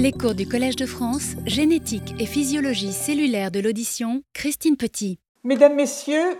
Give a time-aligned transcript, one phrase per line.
[0.00, 5.18] Les cours du Collège de France, génétique et physiologie cellulaire de l'audition, Christine Petit.
[5.42, 6.38] Mesdames, Messieurs,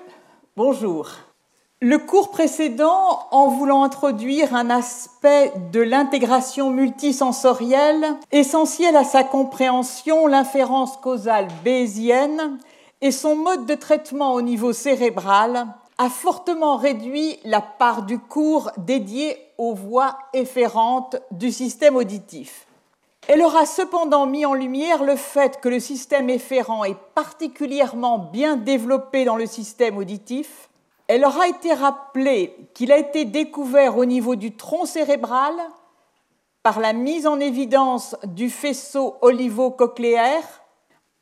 [0.57, 1.11] bonjour.
[1.81, 10.29] Le cours précédent, en voulant introduire un aspect de l'intégration multisensorielle essentiel à sa compréhension,
[10.29, 12.61] l'inférence causale bayésienne
[13.01, 15.67] et son mode de traitement au niveau cérébral,
[15.99, 22.68] a fortement réduit la part du cours dédiée aux voies efférentes du système auditif.
[23.29, 28.57] Elle aura cependant mis en lumière le fait que le système efférent est particulièrement bien
[28.57, 30.71] développé dans le système auditif.
[31.09, 35.53] Elle aura été rappelé qu'il a été découvert au niveau du tronc cérébral
[36.63, 40.63] par la mise en évidence du faisceau olivo-cochléaire,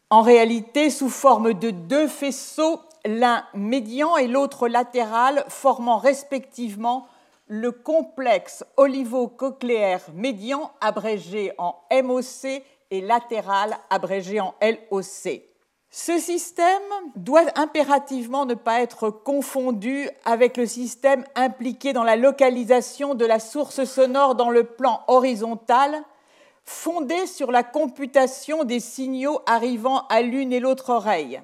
[0.08, 7.08] en réalité sous forme de deux faisceaux, l'un médian et l'autre latéral, formant respectivement
[7.48, 15.42] le complexe olivo-cochléaire médian abrégé en MOC et latéral abrégé en LOC.
[15.90, 16.82] Ce système
[17.14, 23.38] doit impérativement ne pas être confondu avec le système impliqué dans la localisation de la
[23.38, 26.02] source sonore dans le plan horizontal,
[26.64, 31.40] fondé sur la computation des signaux arrivant à l'une et l'autre oreille.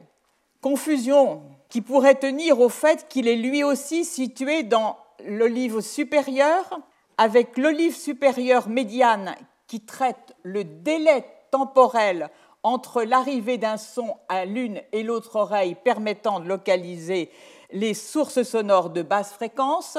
[0.61, 6.81] Confusion qui pourrait tenir au fait qu'il est lui aussi situé dans l'olive supérieure
[7.19, 9.35] avec l'olive supérieure médiane
[9.67, 12.31] qui traite le délai temporel
[12.63, 17.31] entre l'arrivée d'un son à l'une et l'autre oreille permettant de localiser
[17.73, 19.99] les sources sonores de basse fréquence,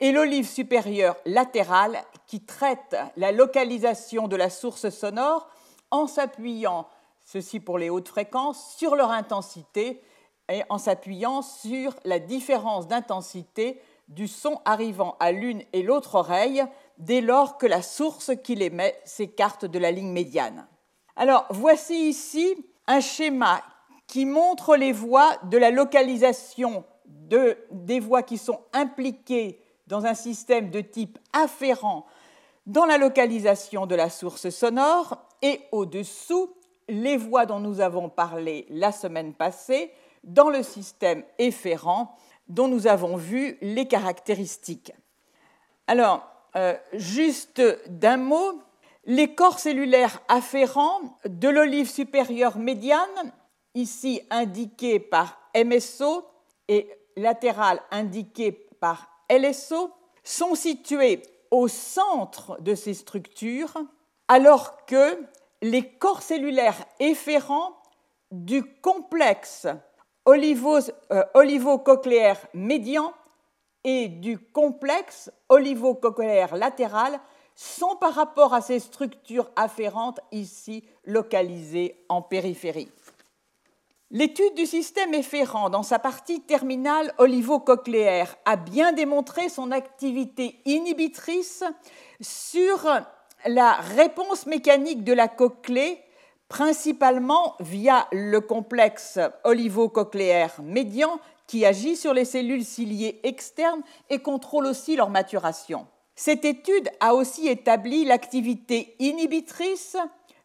[0.00, 5.48] et l'olive supérieure latérale qui traite la localisation de la source sonore
[5.92, 6.88] en s'appuyant,
[7.24, 10.02] ceci pour les hautes fréquences, sur leur intensité
[10.48, 13.80] et en s'appuyant sur la différence d'intensité
[14.14, 16.64] du son arrivant à l'une et l'autre oreille
[16.98, 20.66] dès lors que la source qui l'émet s'écarte de la ligne médiane.
[21.16, 22.54] Alors voici ici
[22.86, 23.62] un schéma
[24.06, 26.84] qui montre les voies de la localisation
[27.70, 32.06] des voies qui sont impliquées dans un système de type afférent
[32.66, 36.54] dans la localisation de la source sonore et au-dessous
[36.88, 39.90] les voies dont nous avons parlé la semaine passée
[40.24, 42.14] dans le système efférent
[42.48, 44.92] dont nous avons vu les caractéristiques.
[45.86, 48.62] Alors, euh, juste d'un mot,
[49.04, 53.32] les corps cellulaires afférents de l'olive supérieure médiane,
[53.74, 56.26] ici indiqués par MSO
[56.68, 59.90] et latéral indiqué par LSO,
[60.22, 63.74] sont situés au centre de ces structures,
[64.28, 65.18] alors que
[65.62, 67.76] les corps cellulaires efférents
[68.30, 69.66] du complexe
[70.24, 73.12] olivo-cochléaire médian
[73.84, 77.20] et du complexe olivo-cochléaire latéral
[77.54, 82.90] sont par rapport à ces structures afférentes ici localisées en périphérie.
[84.10, 91.64] L'étude du système efférent dans sa partie terminale olivo-cochléaire a bien démontré son activité inhibitrice
[92.20, 92.86] sur
[93.46, 95.98] la réponse mécanique de la cochlée
[96.52, 103.80] principalement via le complexe olivo-cochléaire médian qui agit sur les cellules ciliées externes
[104.10, 105.86] et contrôle aussi leur maturation.
[106.14, 109.96] Cette étude a aussi établi l'activité inhibitrice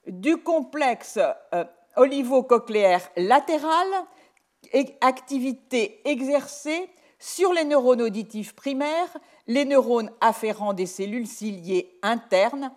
[0.07, 1.19] du complexe
[1.53, 1.65] euh,
[1.97, 3.87] olivo-cochléaire latéral
[4.71, 6.89] et activité exercée
[7.19, 12.71] sur les neurones auditifs primaires, les neurones afférents des cellules ciliées internes,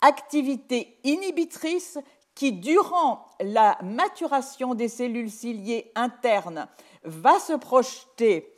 [0.00, 1.98] activité inhibitrice
[2.40, 6.68] qui, durant la maturation des cellules ciliées internes,
[7.04, 8.50] va se projeter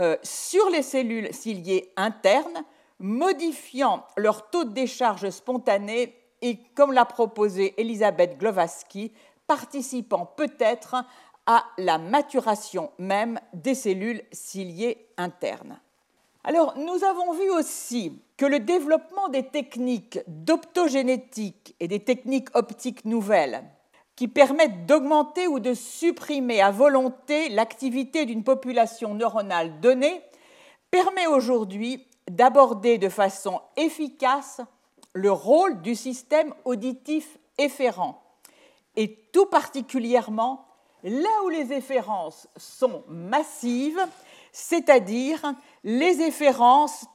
[0.00, 2.64] euh, sur les cellules ciliées internes,
[2.98, 9.12] modifiant leur taux de décharge spontanée et, comme l'a proposé Elisabeth Glovaski,
[9.46, 11.04] participant peut-être
[11.44, 15.78] à la maturation même des cellules ciliées internes.
[16.44, 23.04] Alors, nous avons vu aussi que le développement des techniques d'optogénétique et des techniques optiques
[23.04, 23.62] nouvelles
[24.16, 30.22] qui permettent d'augmenter ou de supprimer à volonté l'activité d'une population neuronale donnée
[30.90, 34.60] permet aujourd'hui d'aborder de façon efficace
[35.12, 38.20] le rôle du système auditif efférent
[38.96, 40.66] et tout particulièrement
[41.04, 44.04] là où les efférences sont massives
[44.52, 47.06] c'est-à-dire les efférences,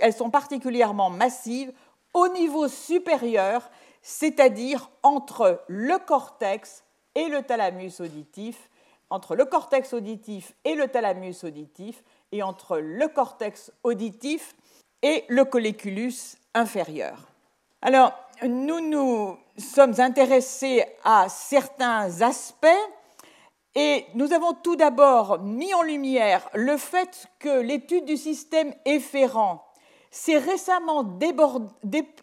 [0.00, 1.72] elles sont particulièrement massives
[2.14, 3.70] au niveau supérieur,
[4.02, 6.82] c'est-à-dire entre le cortex
[7.14, 8.70] et le thalamus auditif,
[9.10, 14.54] entre le cortex auditif et le thalamus auditif, et entre le cortex auditif
[15.02, 17.28] et le colliculus inférieur.
[17.82, 18.12] Alors,
[18.42, 22.66] nous nous sommes intéressés à certains aspects
[23.74, 29.64] et nous avons tout d'abord mis en lumière le fait que l'étude du système efférent
[30.10, 31.04] s'est récemment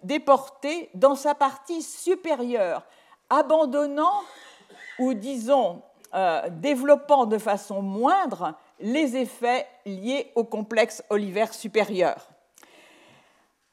[0.01, 2.83] déportée dans sa partie supérieure,
[3.29, 4.21] abandonnant
[4.99, 5.81] ou disons
[6.13, 12.27] euh, développant de façon moindre les effets liés au complexe olivaire supérieur.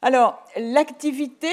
[0.00, 1.48] Alors, l'activité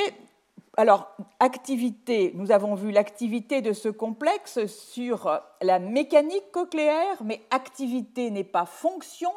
[0.77, 8.31] alors, activité, nous avons vu l'activité de ce complexe sur la mécanique cochléaire, mais activité
[8.31, 9.31] n'est pas fonction,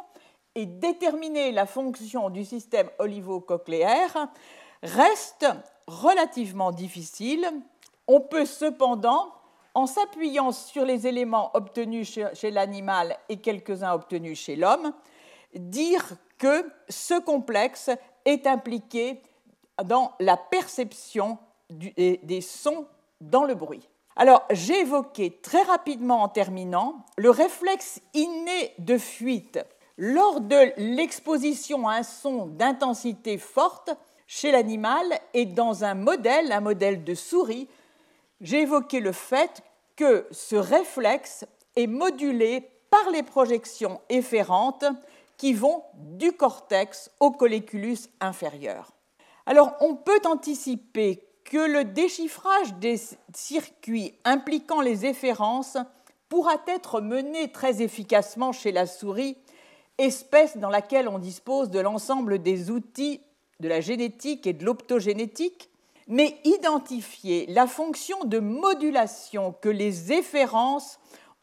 [0.55, 4.29] et déterminer la fonction du système olivo-cochléaire
[4.85, 5.47] reste
[5.89, 7.45] relativement difficile.
[8.07, 9.33] On peut cependant,
[9.75, 14.93] en s'appuyant sur les éléments obtenus chez l'animal et quelques-uns obtenus chez l'homme,
[15.57, 16.05] dire
[16.39, 17.91] que ce complexe
[18.25, 19.21] est impliqué
[19.83, 21.39] dans la perception
[21.71, 22.87] des sons
[23.21, 23.89] dans le bruit.
[24.17, 29.59] Alors, j'ai évoqué très rapidement en terminant le réflexe inné de fuite
[29.97, 33.91] lors de l'exposition à un son d'intensité forte
[34.27, 37.69] chez l'animal et dans un modèle, un modèle de souris,
[38.41, 39.63] j'ai évoqué le fait
[39.97, 41.45] que ce réflexe
[41.77, 44.85] est modulé par les projections efférentes
[45.37, 48.94] qui vont du cortex au colliculus inférieur.
[49.47, 52.99] Alors, on peut anticiper que le déchiffrage des
[53.35, 55.77] circuits impliquant les efférences
[56.29, 59.37] pourra être mené très efficacement chez la souris,
[59.99, 63.21] espèce dans laquelle on dispose de l'ensemble des outils
[63.61, 65.71] de la génétique et de l'optogénétique,
[66.09, 70.99] mais identifier la fonction de modulation que les efférences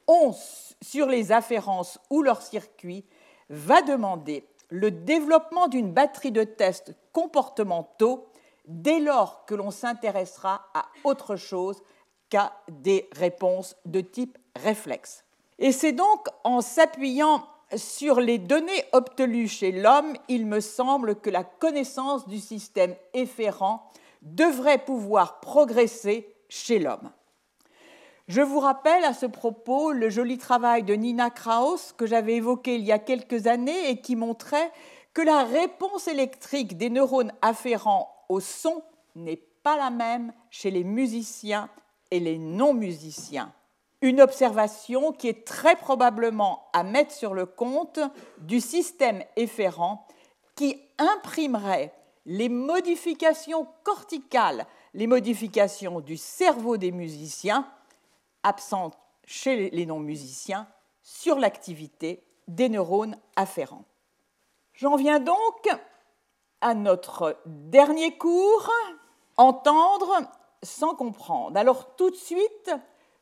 [0.08, 0.36] ont
[0.82, 3.06] sur les afférences ou leurs circuits
[3.50, 8.26] va demander le développement d'une batterie de tests comportementaux
[8.66, 11.84] dès lors que l'on s'intéressera à autre chose
[12.30, 15.26] qu'à des réponses de type réflexe.
[15.60, 17.46] Et c'est donc en s'appuyant
[17.76, 23.90] sur les données obtenues chez l'homme, il me semble que la connaissance du système efférent
[24.22, 27.12] devrait pouvoir progresser chez l'homme.
[28.34, 32.76] Je vous rappelle à ce propos le joli travail de Nina Kraus que j'avais évoqué
[32.76, 34.72] il y a quelques années et qui montrait
[35.14, 38.84] que la réponse électrique des neurones afférents au son
[39.18, 41.70] n'est pas la même chez les musiciens
[42.10, 43.52] et les non-musiciens.
[44.02, 48.00] Une observation qui est très probablement à mettre sur le compte
[48.38, 50.08] du système efférent
[50.56, 51.92] qui imprimerait
[52.26, 57.68] les modifications corticales, les modifications du cerveau des musiciens
[58.44, 60.68] absente chez les non-musiciens
[61.02, 63.86] sur l'activité des neurones afférents.
[64.74, 65.70] J'en viens donc
[66.62, 68.70] à notre dernier cours,
[69.38, 70.22] entendre
[70.64, 71.58] sans comprendre.
[71.58, 72.72] Alors tout de suite,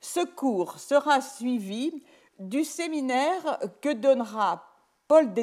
[0.01, 2.03] ce cours sera suivi
[2.39, 4.65] du séminaire que donnera
[5.07, 5.33] Paul,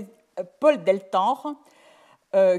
[0.84, 1.56] Deltan
[2.34, 2.58] euh,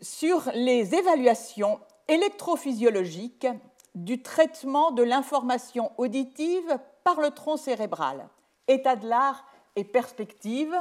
[0.00, 3.46] sur les évaluations électrophysiologiques
[3.94, 8.28] du traitement de l'information auditive par le tronc cérébral.
[8.68, 9.44] État de l'art
[9.76, 10.74] et perspective.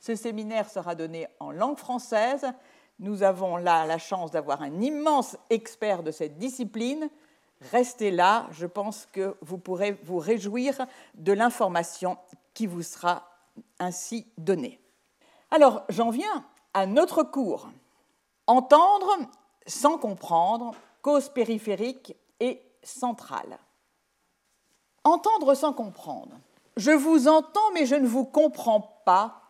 [0.00, 2.46] Ce séminaire sera donné en langue française.
[2.98, 7.08] Nous avons là la chance d'avoir un immense expert de cette discipline.
[7.72, 12.18] Restez là, je pense que vous pourrez vous réjouir de l'information
[12.54, 13.24] qui vous sera
[13.78, 14.80] ainsi donnée.
[15.50, 17.68] Alors, j'en viens à notre cours.
[18.46, 19.16] Entendre
[19.66, 23.58] sans comprendre, cause périphérique et centrale.
[25.04, 26.36] Entendre sans comprendre.
[26.76, 29.42] Je vous entends mais je ne vous comprends pas.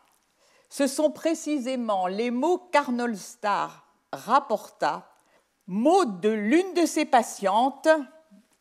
[0.69, 5.11] Ce sont précisément les mots qu'Arnold Starr rapporta,
[5.66, 7.88] mots de l'une de ses patientes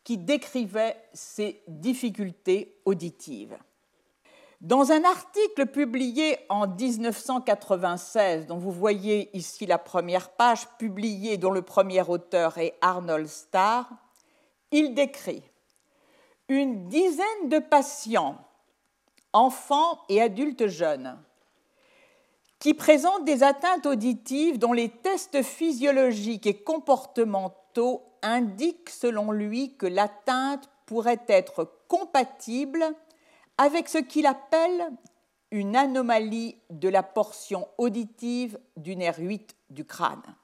[0.04, 3.58] qui décrivait ses difficultés auditives.
[4.62, 11.52] Dans un article publié en 1996, dont vous voyez ici la première page, publiée, dont
[11.52, 13.90] le premier auteur est Arnold Starr,
[14.72, 15.44] il décrit
[16.48, 18.38] une dizaine de patients,
[19.34, 21.18] enfants et adultes jeunes,
[22.60, 29.86] qui présentent des atteintes auditives dont les tests physiologiques et comportementaux indiquent selon lui que
[29.86, 32.84] l'atteinte pourrait être compatible
[33.58, 34.92] avec ce qu'il appelle
[35.52, 40.36] une anomalie de la portion auditive du nerf 8 du crâne.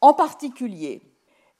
[0.00, 1.02] En particulier,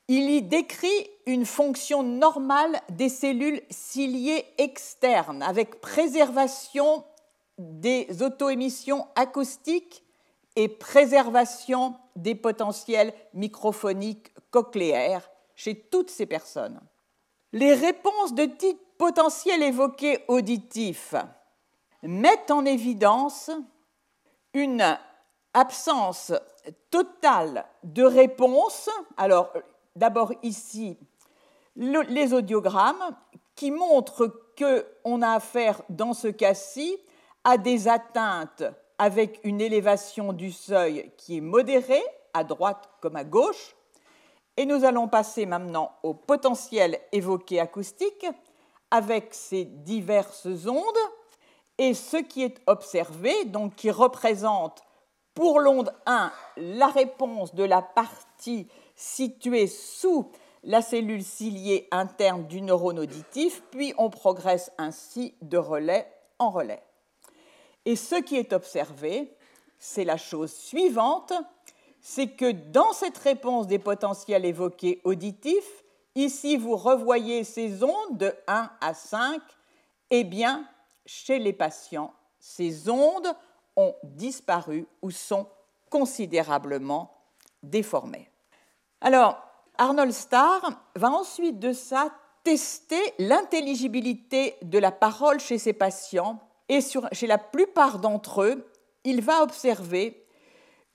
[0.09, 7.05] il y décrit une fonction normale des cellules ciliées externes avec préservation
[7.59, 10.05] des auto-émissions acoustiques
[10.55, 16.81] et préservation des potentiels microphoniques cochléaires chez toutes ces personnes.
[17.53, 21.15] Les réponses de type potentiel évoqué auditif
[22.03, 23.51] mettent en évidence
[24.55, 24.99] une
[25.53, 26.33] absence
[26.91, 28.89] totale de réponse.
[29.17, 29.53] Alors,
[29.97, 30.97] d'abord ici,
[31.75, 33.17] les audiogrammes
[33.55, 36.97] qui montrent qu'on a affaire, dans ce cas-ci,
[37.45, 38.65] à des atteintes
[38.99, 43.77] avec une élévation du seuil qui est modérée, à droite comme à gauche.
[44.57, 48.27] Et nous allons passer maintenant au potentiel évoqué acoustique
[48.91, 50.83] avec ces diverses ondes
[51.79, 54.83] et ce qui est observé, donc qui représente
[55.35, 60.31] pour l'onde 1 la réponse de la partie située sous
[60.65, 66.83] la cellule ciliée interne du neurone auditif, puis on progresse ainsi de relais en relais.
[67.85, 69.33] Et ce qui est observé,
[69.79, 71.33] c'est la chose suivante,
[72.01, 75.85] c'est que dans cette réponse des potentiels évoqués auditifs,
[76.15, 79.41] ici vous revoyez ces ondes de 1 à 5,
[80.11, 80.69] eh bien,
[81.05, 83.33] chez les patients, ces ondes
[83.77, 85.47] ont disparu ou sont
[85.91, 87.13] considérablement
[87.63, 88.31] déformées.
[89.01, 89.43] Alors,
[89.79, 92.09] Arnold Starr va ensuite de ça
[92.45, 96.81] tester l'intelligibilité de la parole chez ses patients et
[97.13, 98.71] chez la plupart d'entre eux,
[99.05, 100.27] il va observer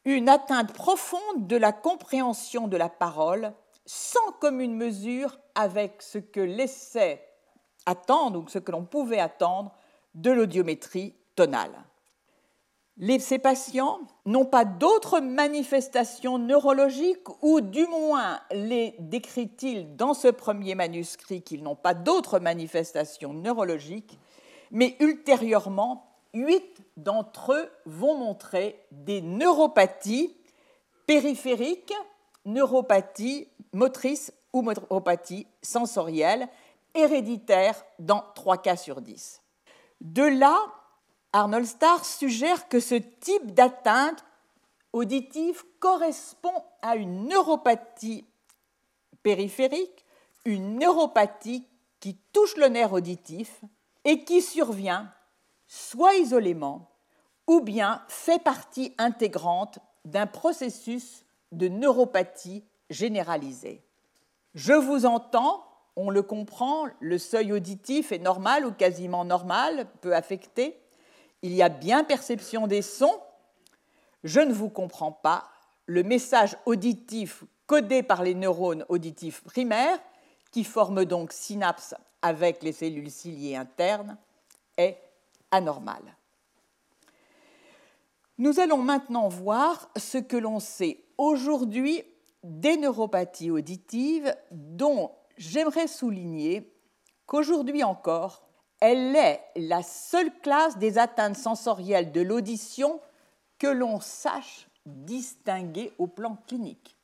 [0.05, 3.53] une atteinte profonde de la compréhension de la parole
[3.85, 7.27] sans commune mesure avec ce que laissait
[7.85, 9.73] attendre ou ce que l'on pouvait attendre
[10.15, 11.83] de l'audiométrie tonale
[13.19, 20.75] ces patients n'ont pas d'autres manifestations neurologiques, ou du moins les décrit-il dans ce premier
[20.75, 24.19] manuscrit qu'ils n'ont pas d'autres manifestations neurologiques,
[24.69, 30.35] mais ultérieurement, huit d'entre eux vont montrer des neuropathies
[31.07, 31.93] périphériques,
[32.45, 36.47] neuropathies motrices ou neuropathies sensorielles,
[36.93, 39.41] héréditaires dans trois cas sur dix.
[40.01, 40.57] De là,
[41.33, 44.25] Arnold Starr suggère que ce type d'atteinte
[44.91, 48.25] auditive correspond à une neuropathie
[49.23, 50.05] périphérique,
[50.43, 51.65] une neuropathie
[52.01, 53.61] qui touche le nerf auditif
[54.03, 55.11] et qui survient
[55.67, 56.89] soit isolément
[57.47, 61.23] ou bien fait partie intégrante d'un processus
[61.53, 63.85] de neuropathie généralisée.
[64.53, 65.63] Je vous entends,
[65.95, 70.77] on le comprend, le seuil auditif est normal ou quasiment normal, peu affecté,
[71.41, 73.19] il y a bien perception des sons.
[74.23, 75.49] Je ne vous comprends pas.
[75.85, 79.99] Le message auditif codé par les neurones auditifs primaires,
[80.51, 84.17] qui forment donc synapses avec les cellules ciliées internes,
[84.77, 84.97] est
[85.51, 86.01] anormal.
[88.37, 92.03] Nous allons maintenant voir ce que l'on sait aujourd'hui
[92.43, 96.73] des neuropathies auditives dont j'aimerais souligner
[97.25, 98.43] qu'aujourd'hui encore,
[98.81, 102.99] elle est la seule classe des atteintes sensorielles de l'audition
[103.59, 106.97] que l'on sache distinguer au plan clinique.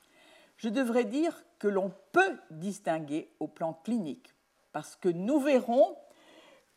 [0.58, 4.34] Je devrais dire que l'on peut distinguer au plan clinique,
[4.72, 5.96] parce que nous verrons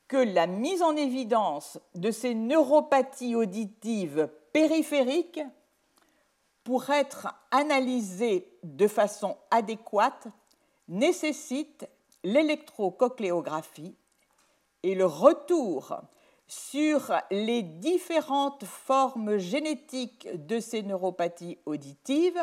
[0.06, 5.40] que la mise en évidence de ces neuropathies auditives périphériques,
[6.62, 10.28] pour être analysée de façon adéquate,
[10.88, 11.88] nécessite
[12.22, 13.94] l'électrocochléographie
[14.82, 16.00] et le retour
[16.46, 22.40] sur les différentes formes génétiques de ces neuropathies auditives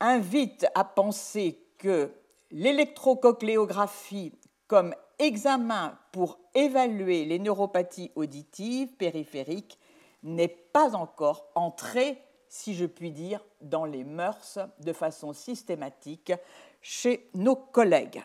[0.00, 2.10] invite à penser que
[2.50, 4.32] l'électrocochléographie
[4.66, 9.78] comme examen pour évaluer les neuropathies auditives périphériques
[10.22, 12.18] n'est pas encore entrée,
[12.48, 16.32] si je puis dire, dans les mœurs de façon systématique
[16.80, 18.22] chez nos collègues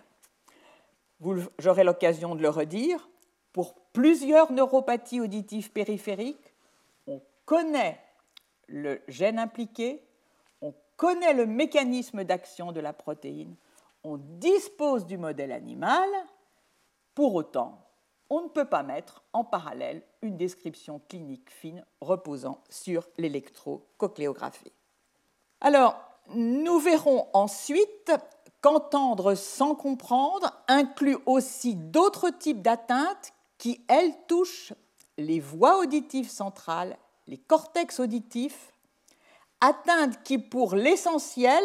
[1.59, 3.09] j'aurai l'occasion de le redire,
[3.51, 6.53] pour plusieurs neuropathies auditives périphériques,
[7.07, 7.99] on connaît
[8.67, 10.01] le gène impliqué,
[10.61, 13.55] on connaît le mécanisme d'action de la protéine,
[14.03, 16.09] on dispose du modèle animal,
[17.13, 17.79] pour autant,
[18.29, 24.71] on ne peut pas mettre en parallèle une description clinique fine reposant sur l'électrocochléographie.
[25.61, 26.01] Alors,
[26.33, 28.11] nous verrons ensuite
[28.63, 34.73] qu'entendre sans comprendre inclut aussi d'autres types d'atteintes qui, elles, touchent
[35.17, 38.71] les voies auditives centrales, les cortex auditifs,
[39.59, 41.63] atteintes qui, pour l'essentiel,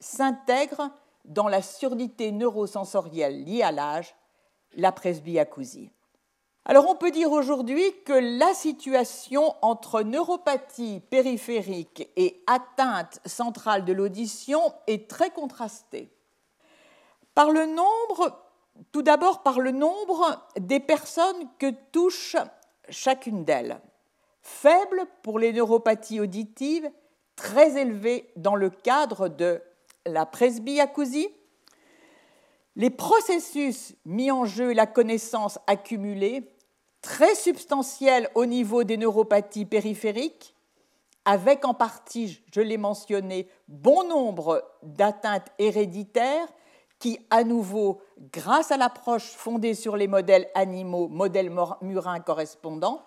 [0.00, 0.90] s'intègrent
[1.24, 4.14] dans la surdité neurosensorielle liée à l'âge,
[4.74, 5.90] la presbyacousie.
[6.64, 13.92] Alors on peut dire aujourd'hui que la situation entre neuropathie périphérique et atteinte centrale de
[13.92, 16.10] l'audition est très contrastée.
[17.36, 18.42] Par le nombre,
[18.92, 22.34] tout d'abord par le nombre des personnes que touche
[22.88, 23.78] chacune d'elles.
[24.40, 26.90] Faible pour les neuropathies auditives,
[27.36, 29.60] très élevé dans le cadre de
[30.06, 31.28] la presbyacousie.
[32.74, 36.50] Les processus mis en jeu la connaissance accumulée,
[37.02, 40.54] très substantiels au niveau des neuropathies périphériques,
[41.26, 46.48] avec en partie, je l'ai mentionné, bon nombre d'atteintes héréditaires
[46.98, 48.00] qui, à nouveau,
[48.32, 53.02] grâce à l'approche fondée sur les modèles animaux, modèles murins correspondants,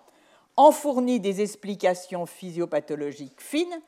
[0.56, 3.80] en fournit des explications physiopathologiques fines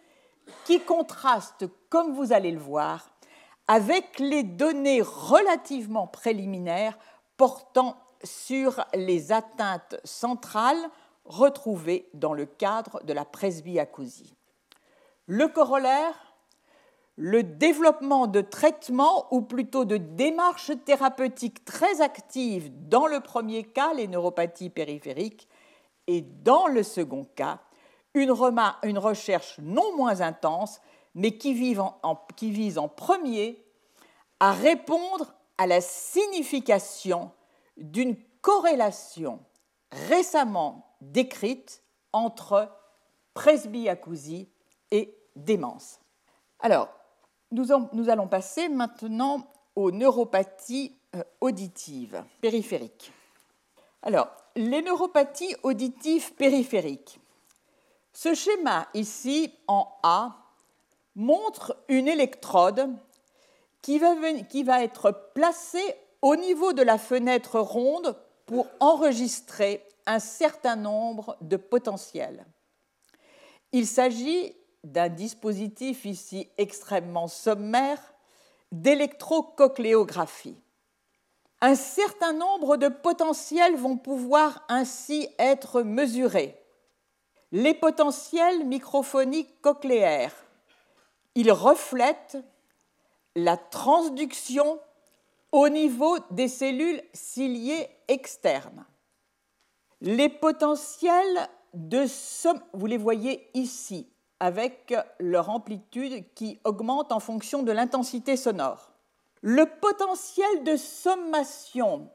[0.65, 3.11] qui contrastent, comme vous allez le voir,
[3.69, 6.99] avec les données relativement préliminaires
[7.37, 10.91] portant sur les atteintes centrales
[11.25, 14.35] retrouvés dans le cadre de la presbyacousie.
[15.27, 16.32] Le corollaire,
[17.25, 23.95] le développement de traitements ou plutôt de démarches thérapeutiques très actives dans le premier cas,
[23.95, 25.47] les neuropathies périphériques,
[26.09, 27.61] et dans le second cas,
[28.15, 30.81] une, recherche non moins intense,
[31.15, 31.55] mais qui,
[32.35, 33.65] qui vise en premier
[34.41, 37.31] à répondre à la signification
[37.77, 39.39] d'une corrélation
[39.93, 42.69] récemment décrite entre
[43.33, 44.51] presbyacousie
[44.91, 46.01] et démence.
[46.59, 46.89] Alors,
[47.53, 53.13] nous, allons passer maintenant aux neuropathies euh, auditives périphériques.
[54.03, 57.21] Alors, les neuropathies auditives périphériques.
[58.13, 60.37] Ce schéma ici en A
[61.15, 62.91] montre une électrode
[63.81, 68.17] qui va être placée au niveau de la fenêtre ronde
[68.47, 72.45] pour enregistrer un certain nombre de potentiels.
[73.73, 74.55] Il s'agit
[74.85, 78.01] d'un dispositif ici extrêmement sommaire
[78.73, 80.57] d'électrocochléographie.
[81.61, 86.59] Un certain nombre de potentiels vont pouvoir ainsi être mesurés.
[87.53, 90.35] Les potentiels microphoniques cochléaires,
[91.35, 92.39] ils reflètent
[93.37, 94.81] la transduction
[95.53, 98.85] au niveau des cellules ciliées externes.
[100.01, 104.09] Les potentiels de somme, vous les voyez ici,
[104.43, 108.91] avec leur amplitude qui augmente en fonction de l'intensité sonore.
[109.41, 112.11] Le potentiel de sommation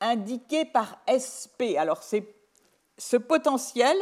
[0.00, 3.96] indiqué par SP, alors ce potentiel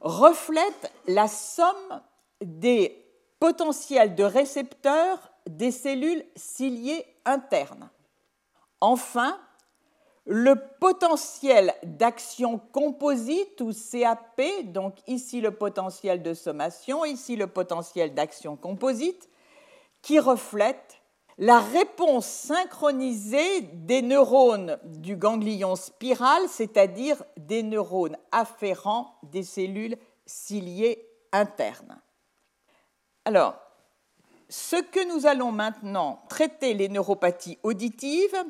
[0.00, 2.02] reflète la somme
[2.40, 3.06] des
[3.38, 7.90] potentiels de récepteurs des cellules ciliées internes.
[8.80, 9.38] Enfin,
[10.24, 18.14] le potentiel d'action composite ou CAP, donc ici le potentiel de sommation, ici le potentiel
[18.14, 19.28] d'action composite,
[20.00, 21.00] qui reflète
[21.38, 31.04] la réponse synchronisée des neurones du ganglion spiral, c'est-à-dire des neurones afférents des cellules ciliées
[31.32, 32.00] internes.
[33.24, 33.56] Alors,
[34.48, 38.44] ce que nous allons maintenant traiter les neuropathies auditives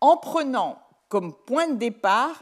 [0.00, 0.78] en prenant
[1.10, 2.40] comme point de départ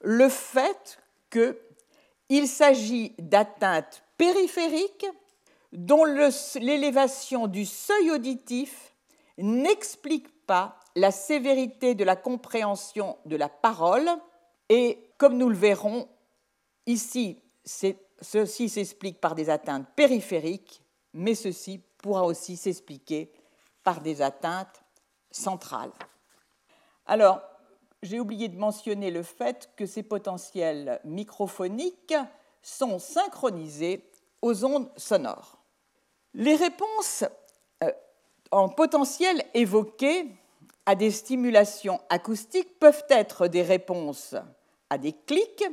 [0.00, 0.98] le fait
[1.30, 5.06] qu'il s'agit d'atteintes périphériques
[5.72, 8.94] dont l'élévation du seuil auditif
[9.38, 14.08] n'explique pas la sévérité de la compréhension de la parole
[14.70, 16.08] et comme nous le verrons,
[16.86, 23.30] ici, ceci s'explique par des atteintes périphériques, mais ceci pourra aussi s'expliquer
[23.84, 24.82] par des atteintes
[25.30, 25.92] centrales.
[27.06, 27.42] Alors,
[28.02, 32.14] j'ai oublié de mentionner le fait que ces potentiels microphoniques
[32.62, 34.04] sont synchronisés
[34.42, 35.58] aux ondes sonores.
[36.34, 37.24] Les réponses
[37.82, 37.90] euh,
[38.50, 40.28] en potentiel évoquées
[40.84, 44.34] à des stimulations acoustiques peuvent être des réponses
[44.90, 45.64] à des clics,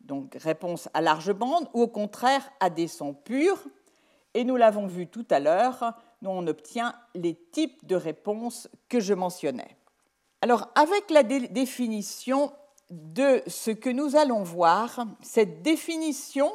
[0.00, 3.62] donc réponses à large bande, ou au contraire à des sons purs.
[4.34, 5.94] Et nous l'avons vu tout à l'heure,
[6.26, 9.76] on obtient les types de réponses que je mentionnais.
[10.44, 12.52] Alors, avec la définition
[12.90, 16.52] de ce que nous allons voir, cette définition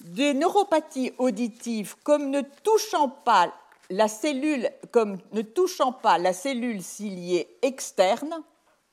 [0.00, 3.52] des neuropathies auditives comme ne touchant pas
[3.90, 8.42] la cellule, comme ne touchant pas la cellule ciliée externe,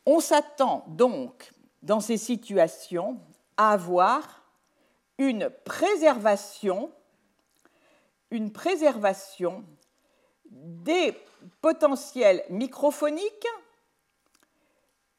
[0.06, 1.50] on s'attend donc
[1.82, 3.22] dans ces situations
[3.56, 4.44] à avoir
[5.20, 6.92] une préservation,
[8.30, 9.64] une préservation
[10.52, 11.18] des
[11.62, 13.48] potentiels microphoniques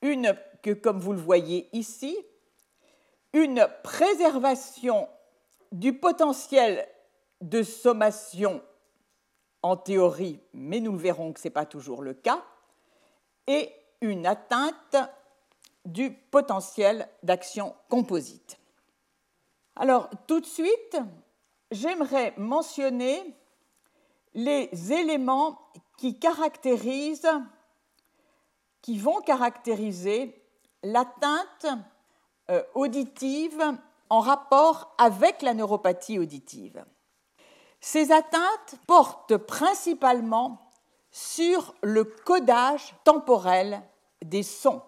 [0.05, 2.17] une que, comme vous le voyez ici,
[3.33, 5.09] une préservation
[5.73, 6.87] du potentiel
[7.41, 8.63] de sommation
[9.63, 12.45] en théorie, mais nous verrons que ce n'est pas toujours le cas,
[13.47, 14.97] et une atteinte
[15.85, 18.59] du potentiel d'action composite.
[19.77, 20.99] Alors, tout de suite,
[21.71, 23.35] j'aimerais mentionner
[24.35, 25.59] les éléments
[25.97, 27.29] qui caractérisent,
[28.85, 30.45] qui vont caractériser
[30.83, 31.67] l'atteinte
[32.51, 33.63] euh, auditive
[34.11, 36.85] en rapport avec la neuropathie auditive.
[37.81, 40.71] Ces atteintes portent principalement
[41.11, 43.81] sur le codage temporel
[44.23, 44.83] des sons.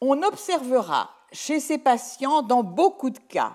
[0.00, 3.54] On observera chez ces patients, dans beaucoup de cas,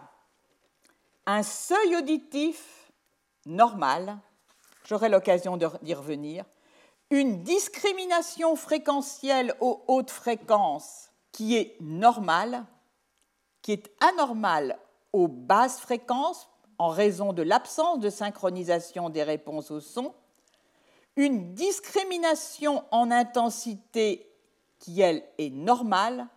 [1.25, 2.89] un seuil auditif
[3.45, 4.17] normal,
[4.85, 6.45] j'aurai l'occasion d'y revenir,
[7.09, 12.65] une discrimination fréquentielle aux hautes fréquences qui est normale,
[13.61, 14.77] qui est anormale
[15.13, 20.13] aux basses fréquences en raison de l'absence de synchronisation des réponses au son,
[21.15, 24.29] une discrimination en intensité
[24.79, 26.27] qui, elle, est normale,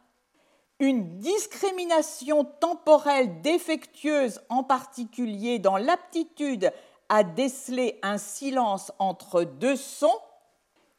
[0.79, 6.73] une discrimination temporelle défectueuse, en particulier dans l'aptitude
[7.09, 10.21] à déceler un silence entre deux sons,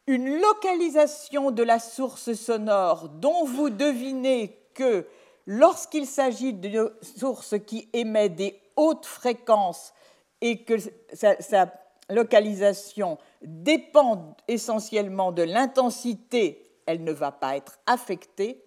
[0.09, 5.05] une localisation de la source sonore dont vous devinez que
[5.45, 9.93] lorsqu'il s'agit de source qui émet des hautes fréquences
[10.41, 10.77] et que
[11.13, 11.71] sa,
[12.09, 18.65] localisation dépend essentiellement de l'intensité, elle ne va pas être affectée,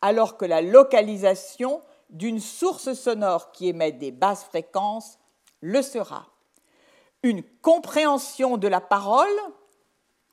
[0.00, 5.18] alors que la localisation d'une source sonore qui émet des basses fréquences
[5.60, 6.28] le sera.
[7.24, 9.26] Une compréhension de la parole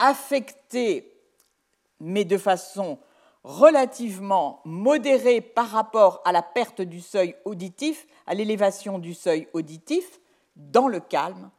[0.01, 1.13] affectée,
[2.01, 2.99] mais de façon
[3.43, 10.19] relativement modérée par rapport à la perte du seuil auditif, à l'élévation du seuil auditif,
[10.55, 11.49] dans le calme.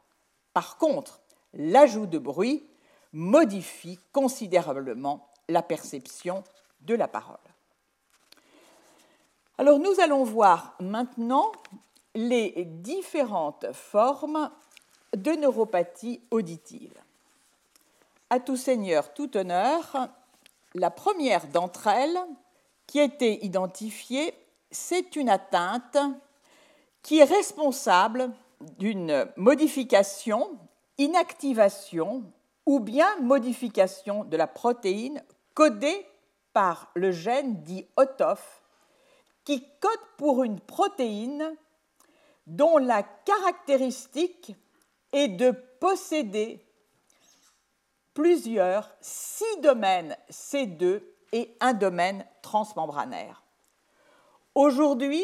[0.53, 1.21] Par contre,
[1.53, 2.63] l'ajout de bruit
[3.11, 6.43] modifie considérablement la perception
[6.81, 7.37] de la parole.
[9.57, 11.51] Alors nous allons voir maintenant
[12.15, 14.51] les différentes formes
[15.15, 17.02] de neuropathie auditive.
[18.33, 20.09] À tout seigneur, tout honneur,
[20.73, 22.17] la première d'entre elles,
[22.87, 24.33] qui a été identifiée,
[24.71, 25.97] c'est une atteinte
[27.03, 28.31] qui est responsable
[28.79, 30.57] d'une modification,
[30.97, 32.23] inactivation
[32.65, 35.21] ou bien modification de la protéine
[35.53, 36.03] codée
[36.53, 38.63] par le gène dit OTOF
[39.45, 41.55] qui code pour une protéine
[42.47, 44.55] dont la caractéristique
[45.11, 46.65] est de posséder
[48.13, 53.43] plusieurs, six domaines C2 et un domaine transmembranaire.
[54.55, 55.23] Aujourd'hui,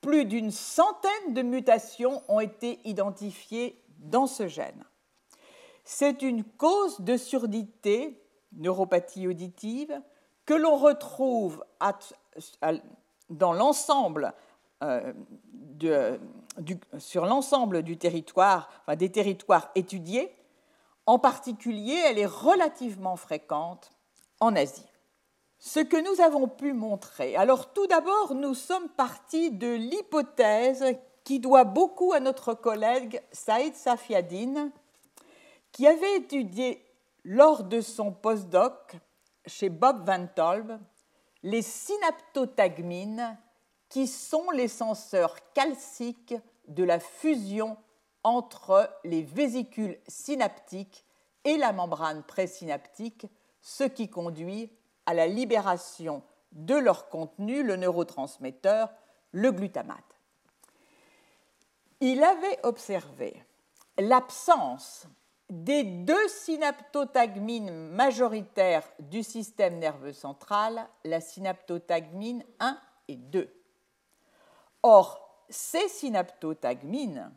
[0.00, 4.84] plus d'une centaine de mutations ont été identifiées dans ce gène.
[5.84, 8.20] C'est une cause de surdité,
[8.52, 10.00] neuropathie auditive,
[10.44, 11.64] que l'on retrouve
[13.30, 14.32] dans l'ensemble
[14.82, 15.12] euh,
[16.98, 20.32] sur l'ensemble du territoire, des territoires étudiés.
[21.06, 23.90] En particulier, elle est relativement fréquente
[24.40, 24.86] en Asie.
[25.58, 30.84] Ce que nous avons pu montrer, alors tout d'abord, nous sommes partis de l'hypothèse
[31.24, 34.72] qui doit beaucoup à notre collègue Saïd Safiadine,
[35.70, 36.84] qui avait étudié
[37.24, 38.96] lors de son postdoc
[39.46, 40.78] chez Bob Van Tolb
[41.42, 43.36] les synaptotagmines,
[43.88, 46.34] qui sont les senseurs calciques
[46.68, 47.76] de la fusion
[48.24, 51.04] entre les vésicules synaptiques
[51.44, 53.26] et la membrane présynaptique,
[53.60, 54.70] ce qui conduit
[55.06, 58.90] à la libération de leur contenu, le neurotransmetteur,
[59.32, 60.18] le glutamate.
[62.00, 63.42] Il avait observé
[63.98, 65.06] l'absence
[65.48, 73.52] des deux synaptotagmines majoritaires du système nerveux central, la synaptotagmine 1 et 2.
[74.82, 77.30] Or, ces synaptotagmines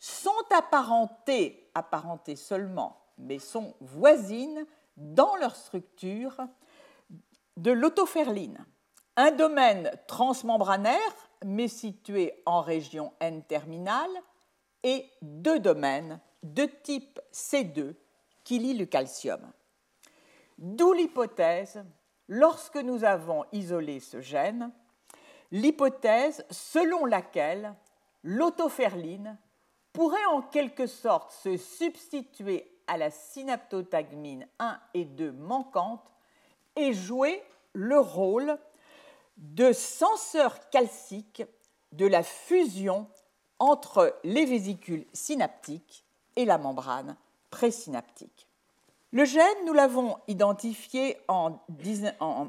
[0.00, 6.36] sont apparentées, apparentées seulement, mais sont voisines dans leur structure
[7.56, 8.64] de l'autoferline,
[9.16, 10.98] un domaine transmembranaire,
[11.44, 14.10] mais situé en région N-terminale,
[14.82, 17.94] et deux domaines de type C2
[18.44, 19.52] qui lie le calcium.
[20.56, 21.84] D'où l'hypothèse,
[22.28, 24.72] lorsque nous avons isolé ce gène,
[25.50, 27.74] l'hypothèse selon laquelle
[28.22, 29.36] l'autoferline
[29.92, 36.10] pourrait en quelque sorte se substituer à la synaptotagmine 1 et 2 manquante
[36.76, 38.58] et jouer le rôle
[39.36, 41.42] de senseur calcique
[41.92, 43.06] de la fusion
[43.58, 46.04] entre les vésicules synaptiques
[46.36, 47.16] et la membrane
[47.50, 48.46] présynaptique.
[49.12, 51.58] Le gène, nous l'avons identifié en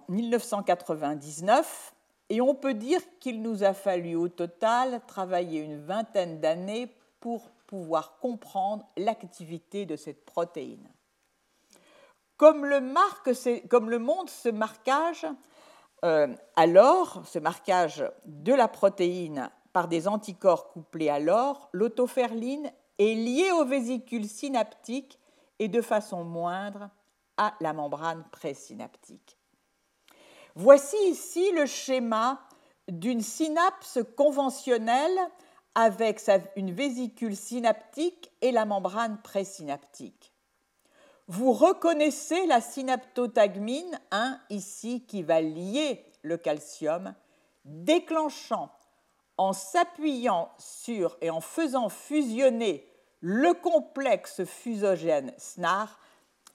[0.09, 1.93] 1999
[2.29, 7.49] et on peut dire qu'il nous a fallu au total travailler une vingtaine d'années pour
[7.67, 10.91] pouvoir comprendre l'activité de cette protéine.
[12.35, 13.29] Comme le, marque,
[13.99, 15.25] montre ce marquage,
[16.03, 23.13] euh, alors, ce marquage de la protéine par des anticorps couplés à l'or, l'autoferline est
[23.13, 25.19] liée aux vésicules synaptiques
[25.59, 26.89] et de façon moindre
[27.37, 29.37] à la membrane présynaptique.
[30.55, 32.41] Voici ici le schéma
[32.87, 35.19] d'une synapse conventionnelle
[35.75, 36.21] avec
[36.55, 40.33] une vésicule synaptique et la membrane présynaptique.
[41.27, 47.13] Vous reconnaissez la synaptotagmine 1 ici qui va lier le calcium,
[47.63, 48.71] déclenchant
[49.37, 52.87] en s'appuyant sur et en faisant fusionner
[53.21, 55.99] le complexe fusogène SNAR,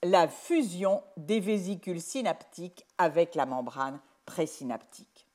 [0.02, 5.26] la fusion des vésicules synaptiques avec la membrane présynaptique.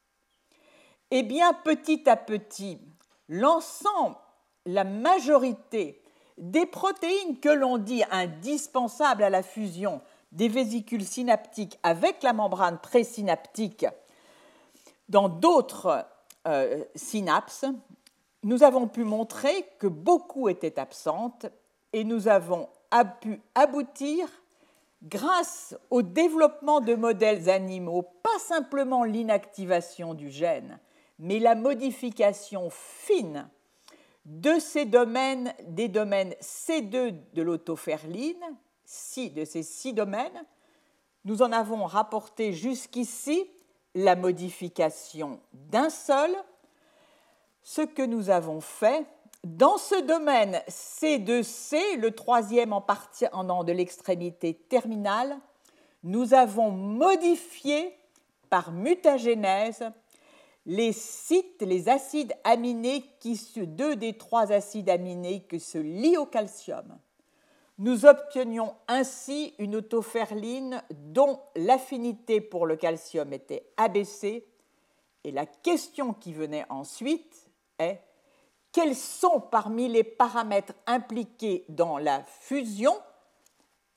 [1.10, 2.80] Eh bien, petit à petit,
[3.32, 4.17] l'ensemble,
[4.65, 6.02] la majorité
[6.38, 10.02] des protéines que l'on dit indispensables à la fusion
[10.34, 13.86] des vésicules synaptiques avec la membrane présynaptique
[15.10, 16.06] dans d'autres
[16.48, 17.65] euh, synapses,
[18.44, 21.46] nous avons pu montrer que beaucoup étaient absentes
[21.94, 22.67] et nous avons
[23.22, 24.28] pu aboutir,
[25.04, 30.80] grâce au développement de modèles animaux, pas simplement l'inactivation du gène,
[31.22, 33.48] mais la modification fine
[34.26, 38.44] de ces domaines, des domaines C2 de l'autoferline,
[39.16, 40.46] de ces six domaines,
[41.24, 43.48] nous en avons rapporté jusqu'ici
[43.94, 46.32] la modification d'un seul,
[47.62, 49.06] ce que nous avons fait
[49.44, 55.38] dans ce domaine C2C, le troisième en partant de l'extrémité terminale,
[56.04, 57.96] nous avons modifié
[58.50, 59.92] par mutagénèse
[60.65, 66.26] les sites, les acides aminés qui, deux des trois acides aminés qui se lient au
[66.26, 66.97] calcium.
[67.78, 74.45] Nous obtenions ainsi une autoferline dont l'affinité pour le calcium était abaissée.
[75.24, 78.02] Et la question qui venait ensuite est
[78.71, 82.93] quels sont parmi les paramètres impliqués dans la fusion,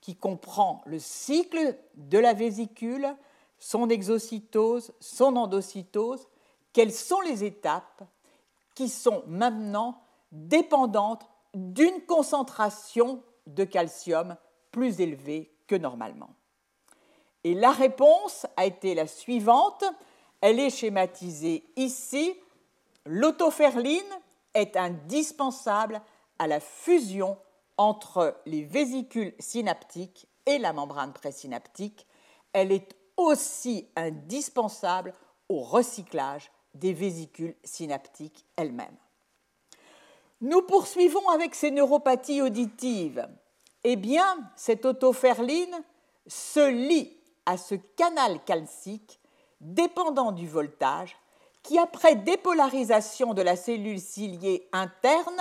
[0.01, 3.15] qui comprend le cycle de la vésicule,
[3.59, 6.29] son exocytose, son endocytose,
[6.75, 8.03] quelles sont les étapes
[8.75, 14.37] qui sont maintenant dépendantes d'une concentration de calcium
[14.73, 16.31] plus élevée que normalement?
[17.45, 19.85] Et la réponse a été la suivante,
[20.41, 22.35] elle est schématisée ici.
[23.07, 24.03] L'autoferline
[24.53, 26.03] est indispensable
[26.39, 27.39] à la fusion
[27.77, 32.07] entre les vésicules synaptiques et la membrane présynaptique.
[32.53, 35.13] Elle est aussi indispensable
[35.49, 38.97] au recyclage des vésicules synaptiques elles-mêmes.
[40.41, 43.27] Nous poursuivons avec ces neuropathies auditives.
[43.85, 44.25] Eh bien,
[44.57, 45.83] cette autoferline
[46.27, 49.21] se lie à ce canal calcique
[49.61, 51.17] dépendant du voltage
[51.63, 55.41] qui, après dépolarisation de la cellule ciliée interne,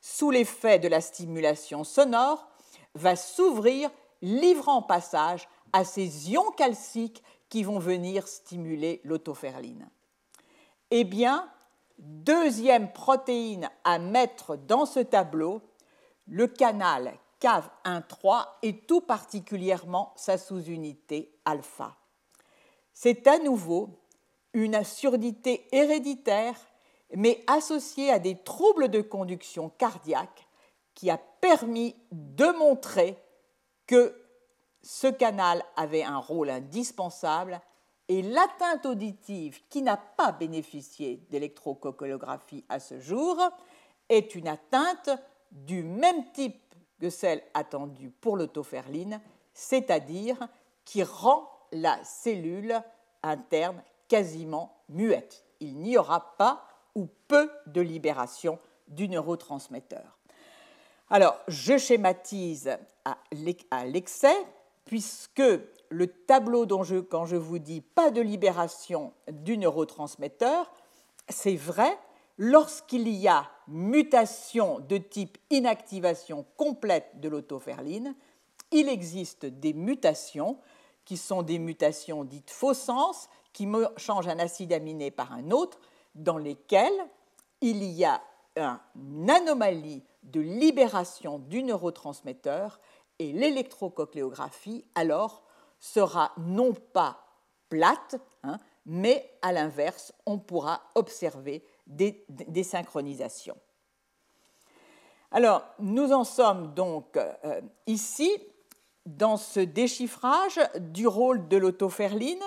[0.00, 2.48] sous l'effet de la stimulation sonore,
[2.94, 3.90] va s'ouvrir,
[4.22, 9.88] livrant passage à ces ions calciques qui vont venir stimuler l'autoferline.
[10.92, 11.48] Eh bien,
[11.98, 15.62] deuxième protéine à mettre dans ce tableau,
[16.26, 21.96] le canal CAV1-3 et tout particulièrement sa sous-unité alpha.
[22.92, 24.00] C'est à nouveau
[24.52, 26.56] une surdité héréditaire,
[27.14, 30.48] mais associée à des troubles de conduction cardiaque,
[30.94, 33.16] qui a permis de montrer
[33.86, 34.20] que
[34.82, 37.60] ce canal avait un rôle indispensable
[38.10, 43.38] et l'atteinte auditive qui n'a pas bénéficié d'électrococolographie à ce jour
[44.08, 45.10] est une atteinte
[45.52, 46.60] du même type
[47.00, 49.20] que celle attendue pour l'autoferline,
[49.54, 50.48] c'est-à-dire
[50.84, 52.82] qui rend la cellule
[53.22, 55.44] interne quasiment muette.
[55.60, 60.18] Il n'y aura pas ou peu de libération du neurotransmetteur.
[61.10, 64.36] Alors, je schématise à l'excès,
[64.84, 65.42] puisque
[65.90, 70.72] le tableau dont je, quand je vous dis pas de libération du neurotransmetteur,
[71.28, 71.98] c'est vrai
[72.38, 78.14] lorsqu'il y a mutation de type inactivation complète de l'autoferline,
[78.72, 80.58] il existe des mutations
[81.04, 85.80] qui sont des mutations dites faux sens, qui changent un acide aminé par un autre,
[86.14, 87.06] dans lesquelles
[87.60, 88.22] il y a
[88.56, 92.80] une anomalie de libération du neurotransmetteur
[93.18, 95.42] Et l'électrocochléographie, alors,
[95.80, 97.18] sera non pas
[97.68, 102.24] plate, hein, mais à l'inverse, on pourra observer des,
[102.62, 103.56] synchronisations.
[105.32, 108.30] Alors, nous en sommes donc euh, ici
[109.06, 112.42] dans ce déchiffrage du rôle de l'autoferline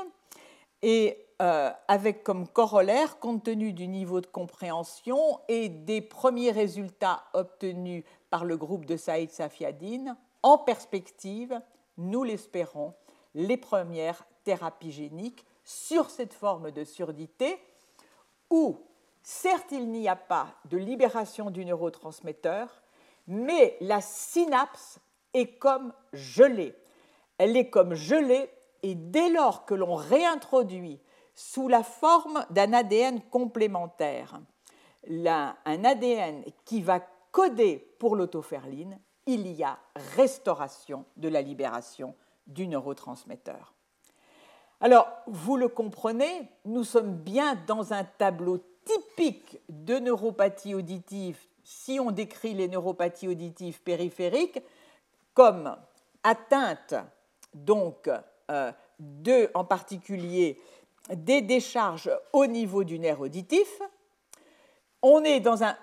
[0.81, 7.23] et euh, avec comme corollaire, compte tenu du niveau de compréhension et des premiers résultats
[7.33, 11.59] obtenus par le groupe de Saïd Safiadine, en perspective,
[11.97, 12.93] nous l'espérons,
[13.35, 17.57] les premières thérapies géniques sur cette forme de surdité
[18.49, 18.77] où,
[19.21, 22.81] certes, il n'y a pas de libération du neurotransmetteur,
[23.27, 24.99] mais la synapse
[25.33, 26.75] est comme gelée.
[27.37, 28.49] Elle est comme gelée
[28.83, 30.99] et dès lors que l'on réintroduit
[31.33, 34.39] sous la forme d'un ADN complémentaire
[35.25, 39.79] un ADN qui va coder pour l'autoferline, il y a
[40.15, 42.15] restauration de la libération
[42.47, 43.73] du neurotransmetteur.
[44.81, 51.99] Alors, vous le comprenez, nous sommes bien dans un tableau typique de neuropathie auditive si
[51.99, 54.61] on décrit les neuropathies auditives périphériques
[55.33, 55.75] comme
[56.23, 56.95] atteinte
[57.53, 58.09] donc
[58.51, 60.59] euh, de, en particulier,
[61.13, 63.81] des décharges au niveau du nerf auditif.
[65.01, 65.75] On est dans un,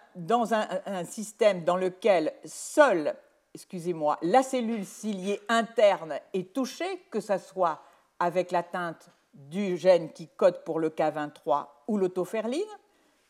[0.86, 3.14] un système dans lequel seule,
[3.54, 7.82] excusez-moi, la cellule ciliée interne est touchée, que ce soit
[8.18, 12.62] avec l'atteinte du gène qui code pour le K23 ou l'autoferline.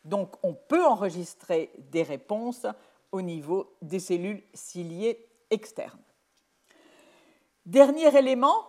[0.03, 2.65] Donc on peut enregistrer des réponses
[3.11, 5.99] au niveau des cellules ciliées externes.
[7.65, 8.67] Dernier élément,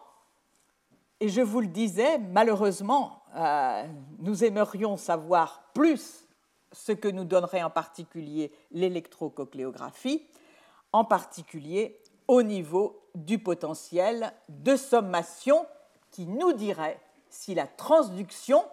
[1.21, 3.87] et je vous le disais, malheureusement, euh,
[4.19, 6.27] nous aimerions savoir plus
[6.73, 10.27] ce que nous donnerait en particulier l'électrocochléographie,
[10.93, 15.67] en particulier au niveau du potentiel de sommation
[16.11, 18.65] qui nous dirait si la transduction,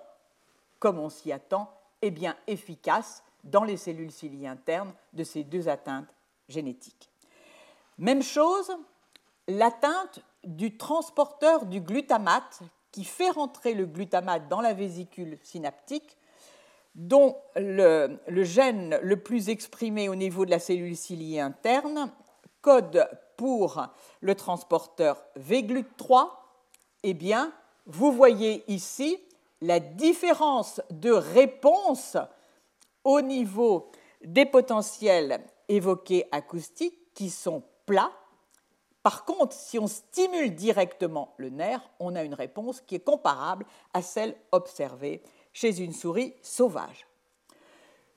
[0.79, 5.69] comme on s'y attend, est bien efficace dans les cellules ciliées internes de ces deux
[5.69, 6.13] atteintes
[6.47, 7.09] génétiques.
[7.97, 8.71] Même chose,
[9.47, 16.17] l'atteinte du transporteur du glutamate qui fait rentrer le glutamate dans la vésicule synaptique,
[16.95, 22.11] dont le, gène le plus exprimé au niveau de la cellule ciliée interne
[22.61, 23.87] code pour
[24.21, 26.29] le transporteur VGLUT3
[27.03, 27.53] eh bien,
[27.85, 29.17] vous voyez ici
[29.61, 32.17] la différence de réponse
[33.03, 33.91] au niveau
[34.23, 38.11] des potentiels évoqués acoustiques qui sont plats.
[39.01, 43.65] Par contre, si on stimule directement le nerf, on a une réponse qui est comparable
[43.93, 45.23] à celle observée
[45.53, 47.07] chez une souris sauvage.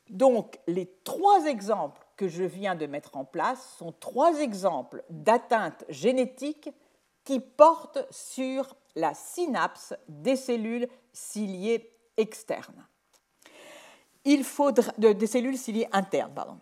[0.08, 5.84] Donc, les trois exemples que je viens de mettre en place sont trois exemples d'atteintes
[5.88, 6.70] génétiques
[7.24, 12.86] qui porte sur la synapse des cellules ciliées externes.
[14.24, 14.44] Il
[15.92, 16.60] internes.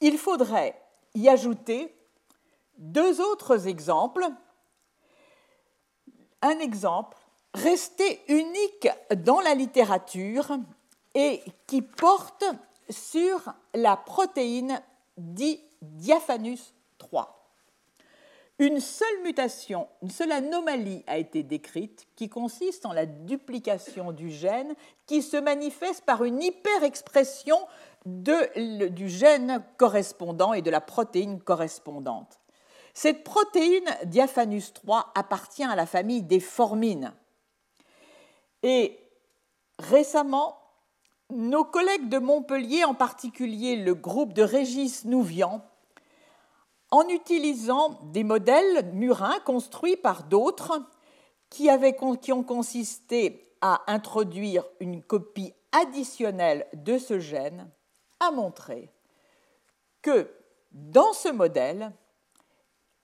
[0.00, 0.80] Il faudrait
[1.14, 1.94] y ajouter
[2.76, 4.26] deux autres exemples.
[6.42, 7.16] Un exemple
[7.54, 10.58] resté unique dans la littérature
[11.14, 12.44] et qui porte
[12.90, 14.80] sur la protéine
[15.16, 17.34] dit diaphanus 3.
[18.60, 24.30] Une seule mutation, une seule anomalie a été décrite qui consiste en la duplication du
[24.30, 24.74] gène
[25.06, 27.56] qui se manifeste par une hyperexpression
[28.04, 32.40] du gène correspondant et de la protéine correspondante.
[32.94, 37.12] Cette protéine diaphanus 3 appartient à la famille des formines.
[38.62, 38.98] Et
[39.78, 40.58] récemment,
[41.30, 45.64] nos collègues de Montpellier, en particulier le groupe de Régis Nouvian,
[46.90, 50.82] en utilisant des modèles murins construits par d'autres
[51.50, 51.68] qui,
[52.22, 57.70] qui ont consisté à introduire une copie additionnelle de ce gène,
[58.20, 58.90] a montré
[60.02, 60.30] que
[60.72, 61.92] dans ce modèle,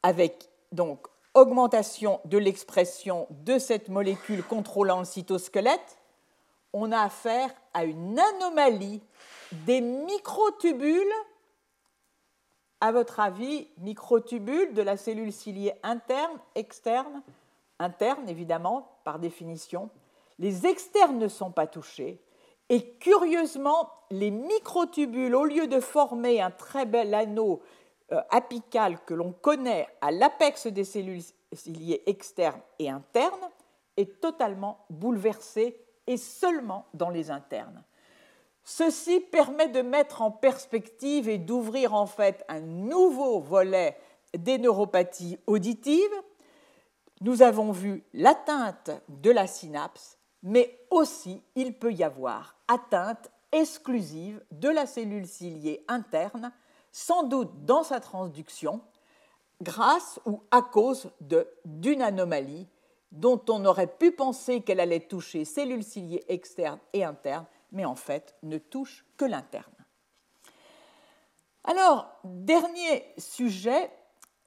[0.02, 5.98] avec donc augmentation de l'expression de cette molécule contrôlant le cytosquelette,
[6.72, 9.02] on a affaire à une anomalie
[9.66, 11.12] des microtubules
[12.80, 17.22] à votre avis, microtubules de la cellule ciliée interne, externe?
[17.78, 19.88] Interne, évidemment, par définition.
[20.38, 22.20] Les externes ne sont pas touchés.
[22.68, 27.62] Et curieusement, les microtubules, au lieu de former un très bel anneau
[28.14, 33.50] euh, apical que l'on connaît à l'apex des cellules ciliées externes et internes,
[33.96, 37.82] est totalement bouleversé et seulement dans les internes.
[38.64, 43.96] Ceci permet de mettre en perspective et d'ouvrir en fait un nouveau volet
[44.36, 46.00] des neuropathies auditives,
[47.20, 54.42] nous avons vu l'atteinte de la synapse, mais aussi il peut y avoir atteinte exclusive
[54.50, 56.52] de la cellule ciliée interne,
[56.94, 58.80] sans doute dans sa transduction,
[59.60, 61.10] grâce ou à cause
[61.64, 62.68] d'une anomalie
[63.10, 67.96] dont on aurait pu penser qu'elle allait toucher cellules ciliées externes et internes, mais en
[67.96, 69.64] fait ne touche que l'interne.
[71.64, 73.90] Alors, dernier sujet,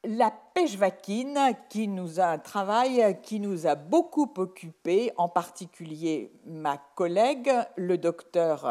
[0.05, 6.31] la pêche vaquine, qui nous a un travail qui nous a beaucoup occupé, en particulier
[6.45, 8.65] ma collègue, le docteur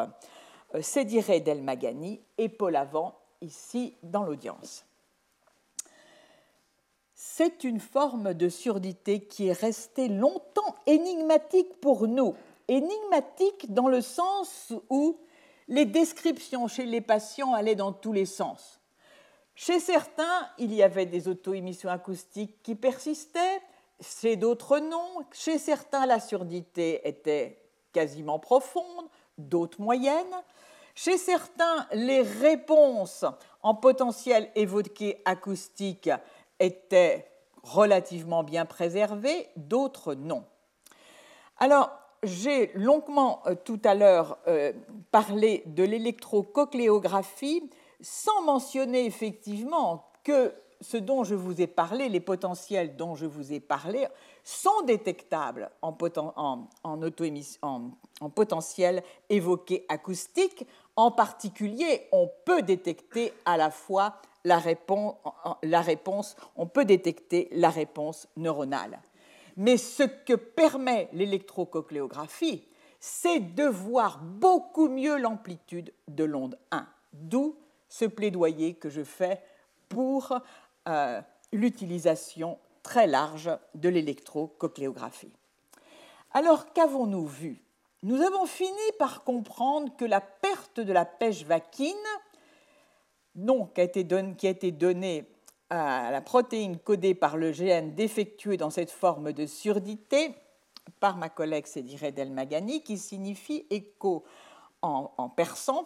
[0.75, 4.85] euh, Sédiré Delmagani et Paul Avant, ici dans l'audience.
[7.15, 12.35] C'est une forme de surdité qui est restée longtemps énigmatique pour nous.
[12.69, 15.19] Énigmatique dans le sens où
[15.69, 18.81] les descriptions chez les patients allaient dans tous les sens.
[19.55, 23.63] Chez certains, il y avait des auto-émissions acoustiques qui persistaient,
[24.01, 25.25] chez d'autres non.
[25.33, 30.37] Chez certains, la surdité était quasiment profonde, d'autres moyennes.
[30.99, 33.27] Chez certains, les réponses
[33.63, 36.09] en potentiel évoqué acoustique
[36.59, 37.31] étaient
[37.63, 40.45] relativement bien préservées, d'autres non.
[41.59, 41.91] Alors,
[42.23, 44.73] j'ai longuement euh, tout à l'heure euh,
[45.11, 47.69] parlé de l'électrocochléographie
[48.01, 53.53] sans mentionner effectivement que ce dont je vous ai parlé, les potentiels dont je vous
[53.53, 54.07] ai parlé,
[54.45, 55.93] sont détectables en,
[58.31, 60.67] potentiel évoqué acoustique.
[60.97, 68.29] En particulier, on peut détecter à la fois la réponse, on peut détecter la réponse
[68.37, 69.01] neuronale.
[69.57, 72.67] Mais ce que permet l'électrocochléographie,
[73.01, 77.57] c'est de voir beaucoup mieux l'amplitude de l'onde 1, d'où
[77.89, 79.41] ce plaidoyer que je fais
[79.89, 80.39] pour
[80.89, 81.21] euh,
[81.53, 85.33] l'utilisation très large de l'électrocochléographie.
[86.33, 87.66] Alors qu'avons-nous vu?
[88.07, 91.93] Nous avons fini par comprendre que la perte de la pêche vaquine,
[93.35, 94.07] nom qui a été,
[94.43, 95.29] été donné
[95.71, 100.37] à la protéine codée par le gène défectueux dans cette forme de surdité,
[101.01, 104.23] par ma collègue Sédiré Delmagani, qui signifie écho
[104.83, 105.85] en persan,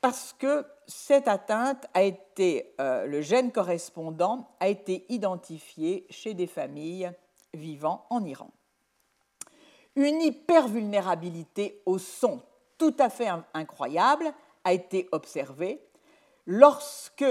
[0.00, 6.48] parce que cette atteinte a été, euh, le gène correspondant a été identifié chez des
[6.48, 7.12] familles
[7.54, 8.50] vivant en Iran.
[9.96, 12.40] Une hypervulnérabilité au son
[12.78, 14.32] tout à fait incroyable
[14.64, 15.80] a été observée
[16.46, 17.24] lorsque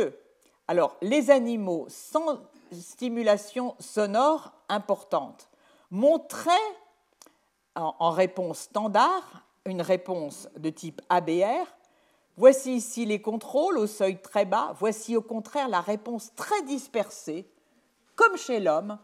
[0.67, 2.39] alors, les animaux sans
[2.71, 5.49] stimulation sonore importante
[5.89, 6.53] montraient
[7.75, 11.67] en réponse standard, une réponse de type ABR,
[12.37, 17.45] Voici ici les contrôles au seuil très bas, voici au contraire la réponse très dispersée,
[18.15, 18.97] comme chez l'homme,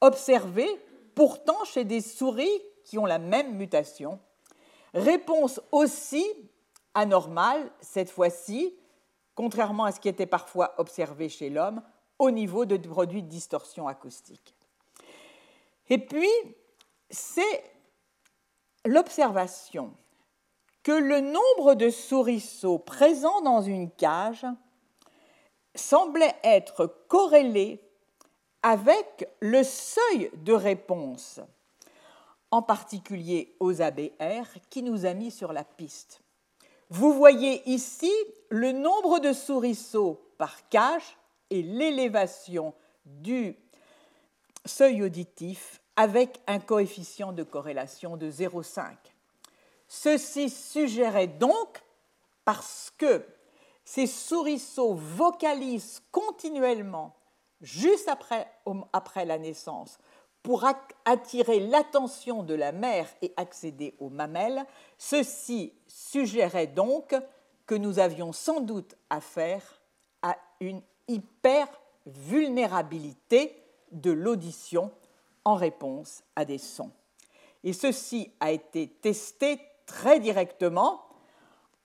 [0.00, 0.80] observée
[1.14, 4.18] pourtant chez des souris qui ont la même mutation.
[4.94, 6.24] Réponse aussi
[6.94, 8.74] anormale, cette fois-ci,
[9.34, 11.82] contrairement à ce qui était parfois observé chez l'homme,
[12.18, 14.54] au niveau de produits de distorsion acoustique.
[15.88, 16.30] Et puis,
[17.10, 17.64] c'est
[18.84, 19.92] l'observation
[20.82, 24.46] que le nombre de souriceaux présents dans une cage
[25.74, 27.80] semblait être corrélé
[28.62, 31.40] avec le seuil de réponse,
[32.52, 36.20] en particulier aux ABR, qui nous a mis sur la piste.
[36.90, 38.12] Vous voyez ici
[38.50, 41.16] le nombre de souriceaux par cage
[41.48, 42.74] et l'élévation
[43.06, 43.56] du
[44.66, 48.96] seuil auditif avec un coefficient de corrélation de 0,5.
[49.88, 51.82] Ceci suggérait donc,
[52.44, 53.24] parce que
[53.84, 57.14] ces souriceaux vocalisent continuellement
[57.62, 58.46] juste après,
[58.92, 59.98] après la naissance
[60.42, 60.64] pour
[61.04, 64.64] attirer l'attention de la mère et accéder aux mamelles,
[64.98, 67.14] ceci suggérait donc
[67.66, 69.80] que nous avions sans doute affaire
[70.22, 73.56] à une hyper-vulnérabilité
[73.92, 74.90] de l'audition
[75.44, 76.90] en réponse à des sons.
[77.64, 81.02] Et ceci a été testé très directement,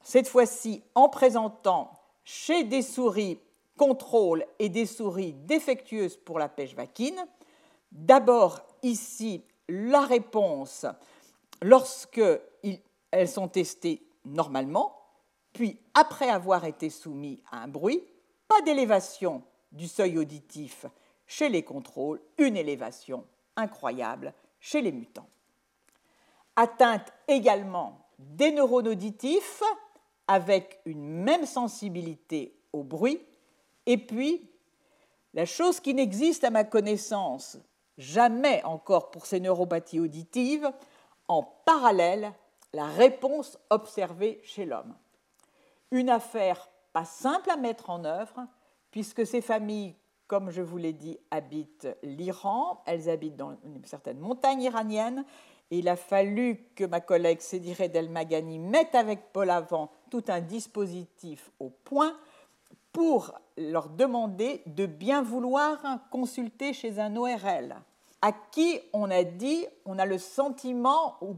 [0.01, 1.91] cette fois-ci en présentant
[2.23, 3.39] chez des souris
[3.77, 7.25] contrôle et des souris défectueuses pour la pêche vaquine.
[7.97, 10.85] D'abord ici la réponse
[11.63, 12.21] lorsque
[13.09, 14.95] elles sont testées normalement,
[15.51, 18.03] puis après avoir été soumises à un bruit,
[18.47, 19.41] pas d'élévation
[19.71, 20.85] du seuil auditif
[21.25, 23.25] chez les contrôles, une élévation
[23.55, 25.29] incroyable chez les mutants.
[26.55, 29.63] Atteinte également des neurones auditifs
[30.27, 33.19] avec une même sensibilité au bruit,
[33.87, 34.47] et puis
[35.33, 37.57] La chose qui n'existe à ma connaissance
[37.97, 40.71] jamais encore pour ces neuropathies auditives,
[41.27, 42.31] en parallèle,
[42.73, 44.95] la réponse observée chez l'homme.
[45.91, 48.45] Une affaire pas simple à mettre en œuvre,
[48.91, 49.95] puisque ces familles,
[50.27, 55.25] comme je vous l'ai dit, habitent l'Iran, elles habitent dans une certaine montagne iranienne,
[55.69, 60.39] et il a fallu que ma collègue Sédiré Delmagani mette avec Paul Avant tout un
[60.39, 62.15] dispositif au point
[62.93, 65.77] pour leur demander de bien vouloir
[66.09, 67.75] consulter chez un ORL,
[68.21, 71.37] à qui on a dit, on a le sentiment, ou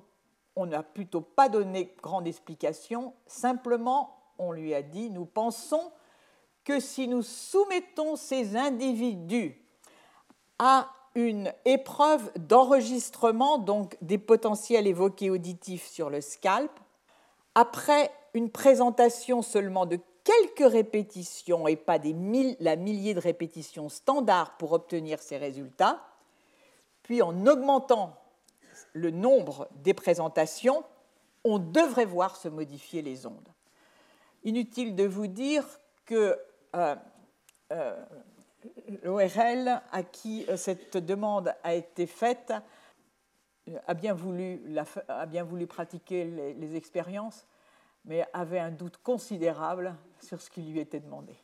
[0.56, 5.92] on n'a plutôt pas donné grande explication, simplement on lui a dit, nous pensons
[6.64, 9.62] que si nous soumettons ces individus
[10.60, 16.72] à une épreuve d'enregistrement, donc des potentiels évoqués auditifs sur le scalp,
[17.56, 22.16] après une présentation seulement de quelques répétitions et pas des
[22.60, 26.00] la millier de répétitions standards pour obtenir ces résultats,
[27.10, 28.22] puis en augmentant
[28.94, 30.84] le nombre des présentations,
[31.44, 33.50] on devrait voir se modifier les ondes.
[34.44, 35.66] Inutile de vous dire
[36.06, 36.40] que
[36.76, 36.96] euh,
[37.72, 38.06] euh,
[39.02, 42.54] l'ORL à qui euh, cette demande a été faite
[43.88, 44.62] a bien voulu,
[45.08, 47.48] a bien voulu pratiquer les, expériences,
[48.06, 51.36] mais avait un doute considérable sur ce qui lui était demandé.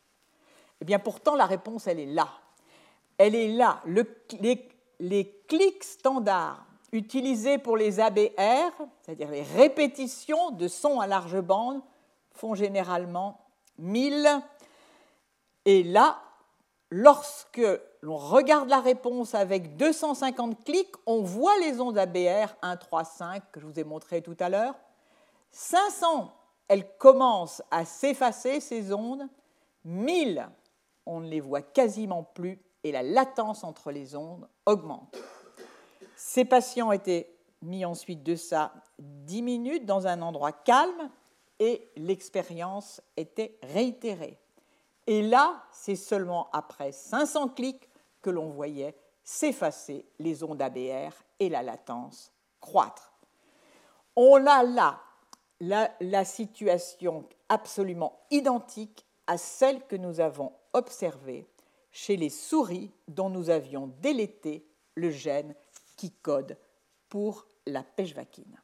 [0.80, 2.28] Eh bien, pourtant, la réponse, elle est là.
[3.18, 3.82] Elle est là.
[4.98, 8.72] Les clics standards utilisés pour les ABR,
[9.02, 11.80] c'est-à-dire les répétitions de sons à large bande,
[12.32, 13.40] font généralement
[13.78, 14.28] 1000.
[15.64, 16.20] Et là,
[16.90, 17.66] lorsque
[18.02, 23.52] l'on regarde la réponse avec 250 clics, on voit les ondes ABR 1, 3, 5
[23.52, 24.74] que je vous ai montré tout à l'heure.
[25.50, 26.30] 500,
[26.68, 29.26] elles commencent à s'effacer, ces ondes.
[29.84, 30.48] 1000,
[31.04, 35.18] on ne les voit quasiment plus et la latence entre les ondes augmente.
[36.14, 41.10] Ces patients étaient mis ensuite de ça 10 minutes dans un endroit calme
[41.58, 44.38] et l'expérience était réitérée.
[45.08, 47.88] Et là, c'est seulement après 500 clics
[48.22, 53.12] que l'on voyait s'effacer les ondes ABR et la latence croître.
[54.14, 55.00] On a là
[55.58, 61.48] la, la, situation absolument identique à celle que nous avons observée
[61.96, 64.66] chez les souris dont nous avions délété
[64.96, 65.54] le gène
[65.96, 66.58] qui code
[67.08, 68.60] pour la pêche vaquine.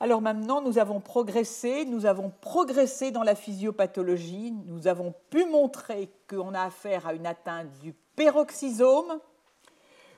[0.00, 6.08] Alors maintenant, nous avons progressé, nous avons progressé dans la physiopathologie, nous avons pu montrer
[6.30, 9.20] qu'on a affaire à une atteinte du peroxysome.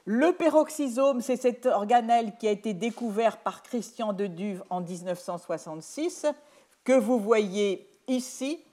[0.05, 6.27] Le peroxysome, c'est cet organelle qui a été découvert par Christian de Duve en 1966,
[6.85, 8.65] que vous voyez ici,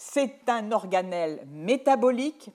[0.00, 2.48] c'est un organelle métabolique,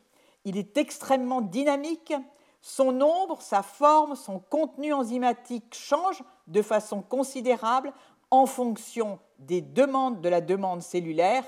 [0.46, 2.12] il est extrêmement dynamique,
[2.60, 7.94] son nombre, sa forme, son contenu enzymatique changent de façon considérable
[8.32, 11.44] en fonction des demandes de la demande cellulaire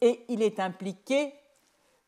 [0.00, 1.34] et il est impliqué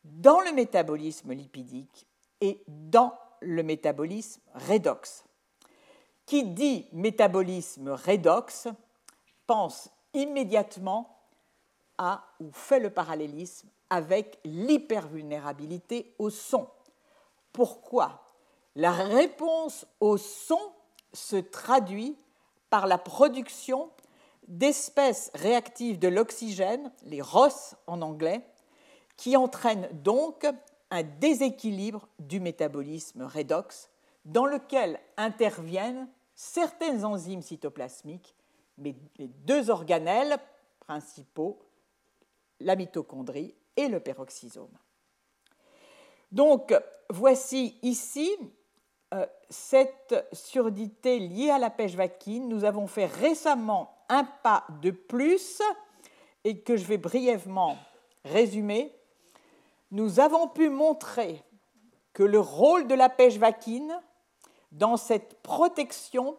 [0.05, 2.07] dans le métabolisme lipidique
[2.39, 5.25] et dans le métabolisme redox.
[6.25, 8.69] Qui dit métabolisme redox
[9.45, 11.14] pense immédiatement
[11.97, 16.67] a ou fait le parallélisme avec l'hypervulnérabilité au son.
[17.53, 18.21] Pourquoi?
[18.75, 20.59] La réponse au son
[21.13, 22.17] se traduit
[22.69, 23.89] par la production
[24.47, 28.45] d'espèces réactives de l'oxygène, les ROS en anglais,
[29.17, 30.45] qui entraînent donc
[30.91, 33.89] un déséquilibre du métabolisme redox
[34.25, 38.35] dans lequel interviennent certaines enzymes cytoplasmiques,
[38.77, 40.37] mais les deux organelles
[40.79, 41.59] principaux
[42.59, 44.77] la mitochondrie et le peroxysome.
[46.31, 46.73] Donc,
[47.09, 48.35] voici ici
[49.13, 52.49] euh, cette surdité liée à la pêche vaquine.
[52.49, 55.61] Nous avons fait récemment un pas de plus
[56.43, 57.77] et que je vais brièvement
[58.23, 58.93] résumer.
[59.91, 61.43] Nous avons pu montrer
[62.13, 64.01] que le rôle de la pêche vaquine
[64.71, 66.37] dans cette protection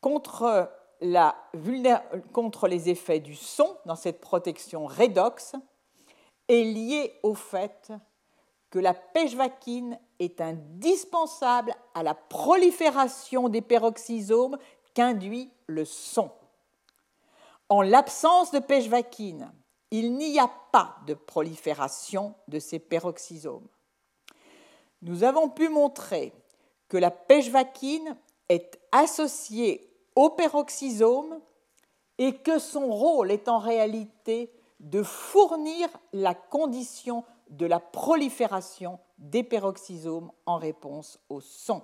[0.00, 0.70] contre
[2.32, 5.54] contre les effets du son dans cette protection redox
[6.48, 7.92] est lié au fait
[8.70, 14.58] que la pêche vaquine est indispensable à la prolifération des peroxysomes
[14.94, 16.30] qu'induit le son.
[17.68, 19.52] En l'absence de pêche vaquine,
[19.90, 23.68] il n'y a pas de prolifération de ces peroxysomes.
[25.02, 26.32] Nous avons pu montrer
[26.88, 28.16] que la pêche vaquine
[28.48, 31.40] est associée au peroxysome
[32.18, 39.42] et que son rôle est en réalité de fournir la condition de la prolifération des
[39.42, 41.82] peroxysomes en réponse au son.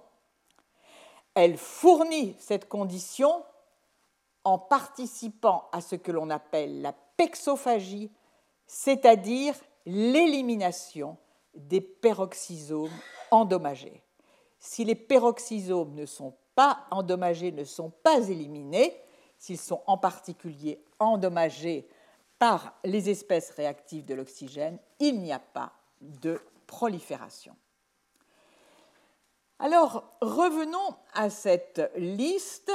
[1.34, 3.44] Elle fournit cette condition
[4.44, 8.10] en participant à ce que l'on appelle la pexophagie,
[8.66, 9.54] c'est-à-dire
[9.86, 11.16] l'élimination
[11.54, 12.90] des peroxysomes
[13.30, 14.02] endommagés.
[14.58, 18.94] Si les peroxysomes ne sont pas endommagés, ne sont pas éliminés,
[19.38, 21.88] s'ils sont en particulier endommagés
[22.38, 27.56] par les espèces réactives de l'oxygène, il n'y a pas de prolifération.
[29.58, 32.70] Alors, revenons à cette liste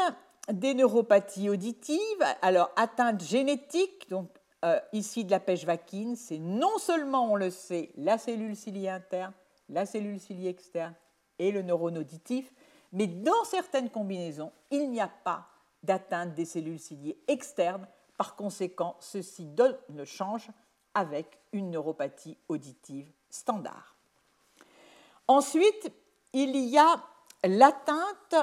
[0.52, 2.26] des neuropathies auditives.
[2.42, 4.30] Alors, atteinte génétique, donc
[4.64, 8.90] euh, ici de la pêche vaquine, c'est non seulement, on le sait, la cellule ciliée
[8.90, 9.34] interne,
[9.70, 10.96] la cellule ciliée externe
[11.38, 12.52] et le neurone auditif,
[12.96, 15.50] mais dans certaines combinaisons, il n'y a pas
[15.84, 17.86] d'atteinte des cellules ciliées externes.
[18.18, 20.48] Par conséquent, ceci donne le change
[20.94, 23.98] avec une neuropathie auditive standard.
[25.28, 25.92] Ensuite,
[26.32, 27.04] il y a
[27.44, 28.36] l'atteinte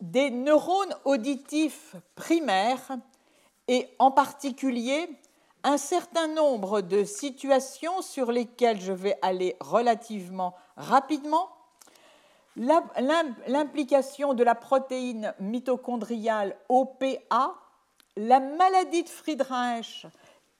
[0.00, 2.98] des neurones auditifs primaires
[3.68, 5.08] et en particulier
[5.62, 11.48] un certain nombre de situations sur lesquelles je vais aller relativement rapidement.
[12.56, 17.54] L'implication de la protéine mitochondriale OPA,
[18.16, 20.06] la maladie de Friedreich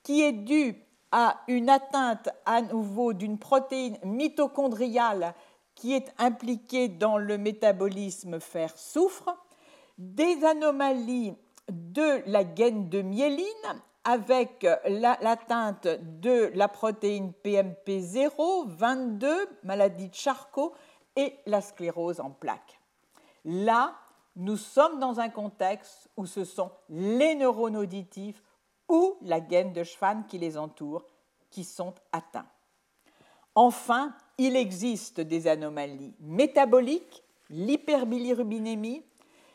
[0.03, 0.75] qui est due
[1.11, 5.33] à une atteinte à nouveau d'une protéine mitochondriale
[5.73, 9.35] qui est impliqué dans le métabolisme fer-soufre,
[9.97, 11.35] des anomalies
[11.69, 20.73] de la gaine de myéline avec l'atteinte de la protéine PMP0, 22, maladie de Charcot
[21.15, 22.79] et la sclérose en plaques.
[23.45, 23.95] Là,
[24.35, 28.41] nous sommes dans un contexte où ce sont les neurones auditifs
[28.89, 31.05] ou la gaine de Schwann qui les entoure
[31.49, 32.47] qui sont atteints.
[33.55, 39.03] Enfin, il existe des anomalies métaboliques, l'hyperbilirubinémie,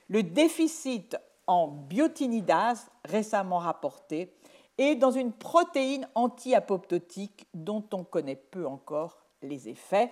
[0.08, 4.34] le déficit en biotinidase récemment rapporté
[4.78, 10.10] et dans une protéine anti-apoptotique dont on connaît peu encore les effets.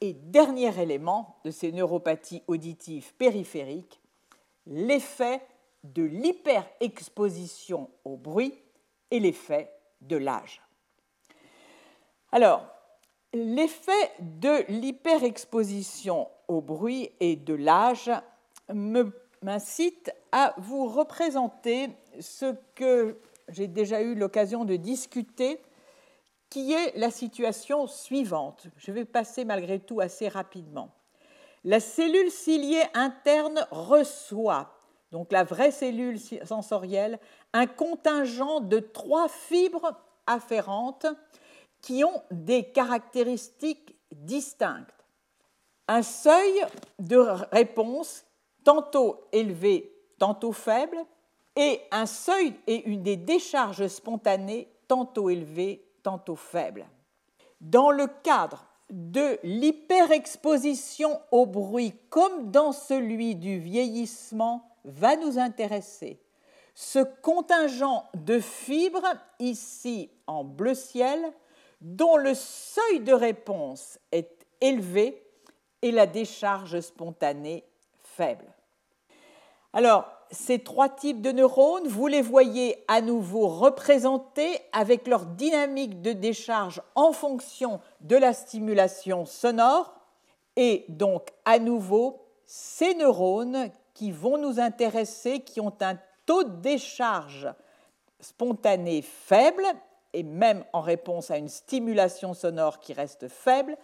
[0.00, 4.00] Et dernier élément de ces neuropathies auditives périphériques,
[4.66, 5.40] l'effet
[5.84, 8.54] de l'hyperexposition au bruit
[9.10, 10.62] et l'effet de l'âge.
[12.32, 12.66] Alors,
[13.32, 18.10] l'effet de l'hyperexposition au bruit et de l'âge
[18.72, 21.90] m'incite à vous représenter
[22.20, 23.18] ce que
[23.48, 25.60] j'ai déjà eu l'occasion de discuter,
[26.50, 28.66] qui est la situation suivante.
[28.76, 30.90] Je vais passer malgré tout assez rapidement.
[31.64, 34.74] La cellule ciliée interne reçoit,
[35.12, 37.18] donc la vraie cellule sensorielle,
[37.52, 39.92] un contingent de trois fibres
[40.26, 41.06] afférentes
[41.80, 45.06] qui ont des caractéristiques distinctes.
[45.88, 46.64] Un seuil
[46.98, 47.16] de
[47.52, 48.24] réponse
[48.64, 50.98] tantôt élevé, tantôt faible,
[51.56, 55.87] et un seuil et une des décharges spontanées tantôt élevées,
[56.36, 56.86] faibles.
[57.60, 66.20] Dans le cadre de l'hyperexposition au bruit, comme dans celui du vieillissement, va nous intéresser
[66.74, 71.20] ce contingent de fibres, ici en bleu ciel,
[71.80, 75.22] dont le seuil de réponse est élevé
[75.82, 77.64] et la décharge spontanée
[78.04, 78.46] faible.
[79.72, 86.02] Alors, ces trois types de neurones, vous les voyez à nouveau représentés avec leur dynamique
[86.02, 89.94] de décharge en fonction de la stimulation sonore.
[90.56, 96.56] Et donc, à nouveau, ces neurones qui vont nous intéresser, qui ont un taux de
[96.60, 97.48] décharge
[98.20, 99.64] spontanée faible,
[100.12, 103.76] et même en réponse à une stimulation sonore qui reste faible,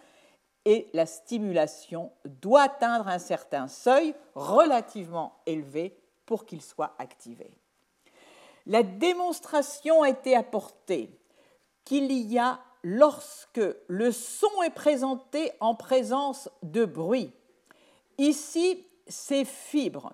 [0.65, 5.95] et la stimulation doit atteindre un certain seuil relativement élevé
[6.25, 7.51] pour qu'il soit activé.
[8.65, 11.19] La démonstration a été apportée
[11.83, 17.31] qu'il y a, lorsque le son est présenté en présence de bruit,
[18.17, 20.13] ici, ces fibres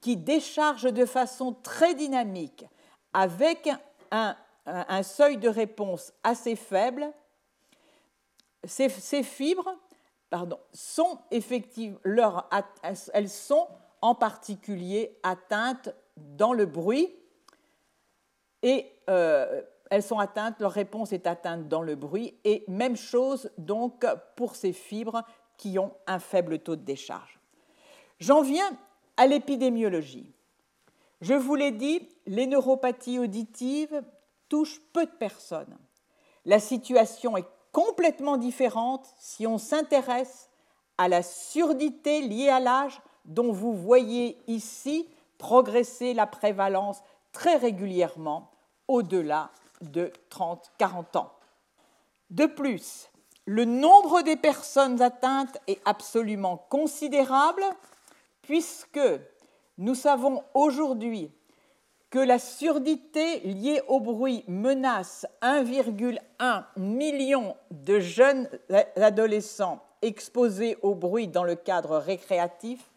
[0.00, 2.66] qui déchargent de façon très dynamique
[3.14, 3.68] avec
[4.10, 7.10] un seuil de réponse assez faible,
[8.64, 9.74] ces, fibres
[10.28, 11.98] pardon, sont effectivement,
[13.12, 13.68] elles sont
[14.06, 17.12] en particulier atteintes dans le bruit
[18.62, 23.50] et euh, elles sont atteintes, leur réponse est atteinte dans le bruit et même chose
[23.58, 25.24] donc pour ces fibres
[25.56, 27.40] qui ont un faible taux de décharge.
[28.20, 28.78] J'en viens
[29.16, 30.32] à l'épidémiologie.
[31.20, 34.04] Je vous l'ai dit, les neuropathies auditives
[34.48, 35.76] touche peu de personnes.
[36.44, 40.48] La situation est complètement différente si on s'intéresse
[40.96, 45.08] à la surdité liée à l'âge dont vous voyez ici
[45.38, 47.02] progresser la prévalence
[47.32, 48.50] très régulièrement
[48.88, 49.50] au-delà
[49.82, 51.32] de 30-40 ans.
[52.30, 53.10] De plus,
[53.44, 57.62] le nombre des personnes atteintes est absolument considérable
[58.42, 59.00] puisque
[59.78, 61.30] nous savons aujourd'hui
[62.10, 68.48] que la surdité liée au bruit menace 1,1 million de jeunes
[68.96, 72.90] adolescents exposés au bruit dans le cadre récréatif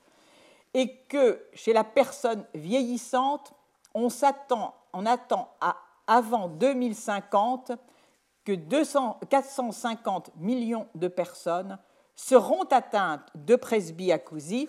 [0.73, 3.53] et que chez la personne vieillissante,
[3.93, 5.77] on, s'attend, on attend à
[6.09, 7.71] avant 2050
[8.43, 8.53] que
[9.29, 11.77] 450 millions de personnes
[12.15, 14.67] seront atteintes de presbyacousie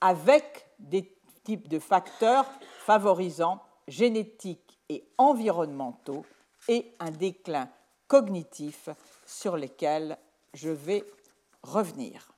[0.00, 2.46] avec des types de facteurs
[2.80, 6.26] favorisant génétiques et environnementaux
[6.68, 7.68] et un déclin
[8.06, 8.90] cognitif
[9.24, 10.18] sur lesquels
[10.52, 11.04] je vais
[11.62, 12.35] revenir.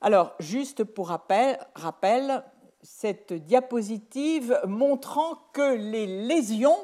[0.00, 2.44] Alors, juste pour rappel, rappel
[2.82, 6.78] cette diapositive montrant que les lésions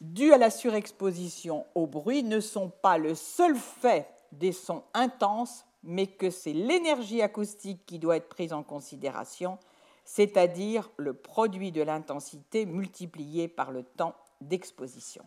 [0.00, 5.64] dues à la surexposition au bruit ne sont pas le seul fait des sons intenses,
[5.82, 9.58] mais que c'est l'énergie acoustique qui doit être prise en considération,
[10.04, 15.24] c'est-à-dire le produit de l'intensité multiplié par le temps d'exposition.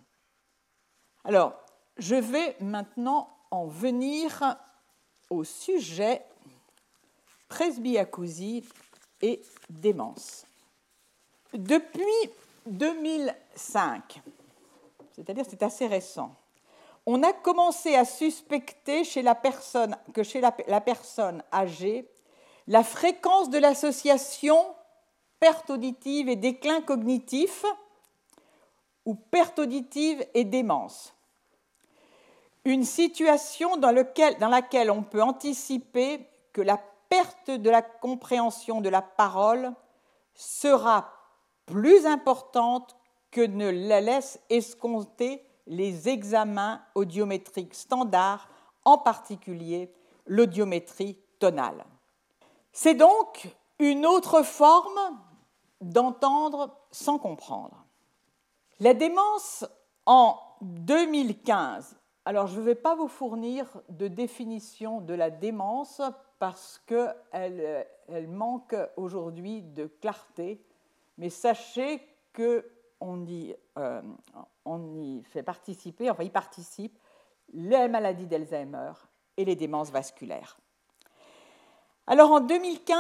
[1.24, 1.54] Alors,
[1.98, 4.58] je vais maintenant en venir
[5.30, 6.24] au sujet
[7.56, 8.66] presbyacousie
[9.22, 10.46] et démence.
[11.54, 12.04] Depuis
[12.66, 14.22] 2005,
[15.14, 16.36] c'est-à-dire c'est assez récent,
[17.06, 20.52] on a commencé à suspecter chez la personne, que chez la,
[20.82, 22.12] personne âgée,
[22.68, 24.58] la fréquence de l'association
[25.40, 27.64] perte auditive et déclin cognitif
[29.06, 31.14] ou perte auditive et démence.
[32.66, 33.94] Une situation dans,
[34.40, 36.20] dans laquelle on peut anticiper
[36.52, 36.82] que la
[37.16, 39.74] perte de la compréhension de la parole
[40.34, 41.14] sera
[41.66, 42.98] plus importante
[43.32, 48.50] que ne la laissent escompter les examens audiométriques standards,
[48.84, 49.94] en particulier
[50.26, 51.86] l'audiométrie tonale.
[52.74, 53.48] C'est donc
[53.80, 55.00] une autre forme
[55.80, 57.86] d'entendre sans comprendre.
[58.82, 59.66] La démence
[60.06, 66.02] en 2015, alors je ne vais pas vous fournir de définition de la démence
[66.40, 70.62] parce qu'elle elle manque aujourd'hui de clarté,
[71.18, 72.02] mais sachez
[72.36, 74.02] qu'on y, euh,
[74.98, 76.98] y fait participer, enfin y participe
[77.54, 78.92] les maladies d'Alzheimer
[79.38, 80.58] et les démences vasculaires.
[82.08, 82.98] Alors en 2015,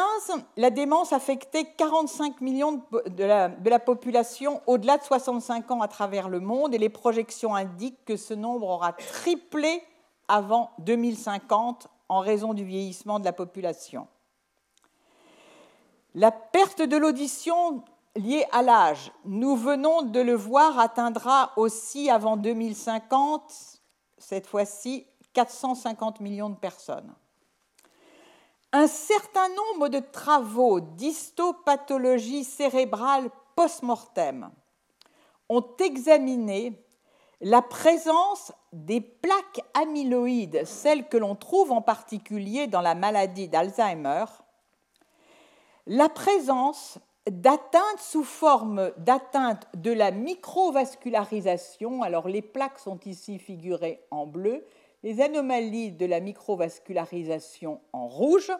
[0.58, 6.28] la démence affectait 45 millions de de la population au-delà de 65 ans à travers
[6.28, 9.84] le monde et les projections indiquent que ce nombre aura triplé
[10.28, 14.08] avant 2050 en raison du vieillissement de la population.
[16.14, 17.84] La perte de l'audition
[18.16, 23.82] liée à l'âge, nous venons de le voir, atteindra aussi avant 2050,
[24.18, 27.14] cette fois-ci, 450 millions de personnes.
[28.72, 34.50] Un certain nombre de travaux d'histopathologie cérébrale post-mortem
[35.50, 36.85] ont examiné
[37.46, 44.26] la présence des plaques amyloïdes, celles que l'on trouve en particulier dans la maladie d'Alzheimer,
[45.86, 46.98] la présence
[47.30, 54.66] d'atteintes sous forme d'atteinte de la microvascularisation, alors les plaques sont ici figurées en bleu,
[55.04, 58.52] les anomalies de la microvascularisation en rouge,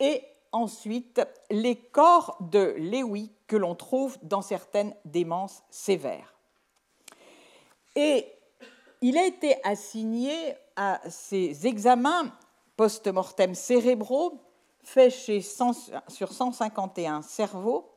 [0.00, 0.22] et
[0.52, 6.35] ensuite les corps de Lewy que l'on trouve dans certaines démences sévères.
[7.96, 8.30] Et
[9.00, 12.30] il a été assigné à ces examens
[12.76, 14.38] post-mortem cérébraux
[14.84, 15.12] faits
[16.08, 17.90] sur 151 cerveaux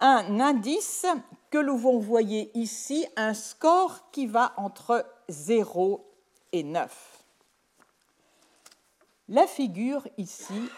[0.00, 1.06] un indice
[1.50, 6.04] que nous voyez ici, un score qui va entre 0
[6.52, 7.24] et 9.
[9.28, 10.68] La figure ici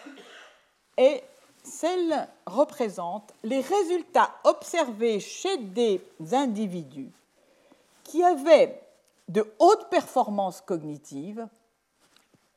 [0.97, 1.23] est
[1.63, 6.01] celle représente les résultats observés chez des
[6.31, 7.11] individus
[8.09, 8.81] qui avait
[9.27, 11.47] de hautes performances cognitives,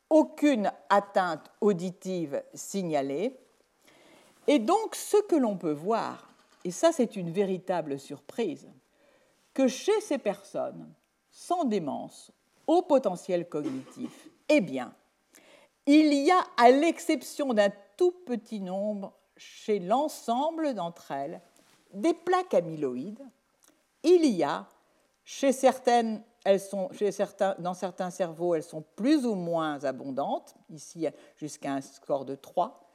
[0.08, 3.38] aucune atteinte auditive signalée,
[4.46, 6.30] et donc ce que l'on peut voir,
[6.64, 8.66] et ça c'est une véritable surprise,
[9.52, 10.90] que chez ces personnes
[11.30, 12.30] sans démence,
[12.66, 14.94] au potentiel cognitif, eh bien,
[15.84, 21.42] il y a, à l'exception d'un tout petit nombre, chez l'ensemble d'entre elles,
[21.92, 23.26] des plaques amyloïdes,
[24.02, 24.66] il y a
[25.32, 30.56] chez certaines elles sont, chez certains, dans certains cerveaux, elles sont plus ou moins abondantes,
[30.70, 31.06] ici
[31.36, 32.90] jusqu'à un score de 3.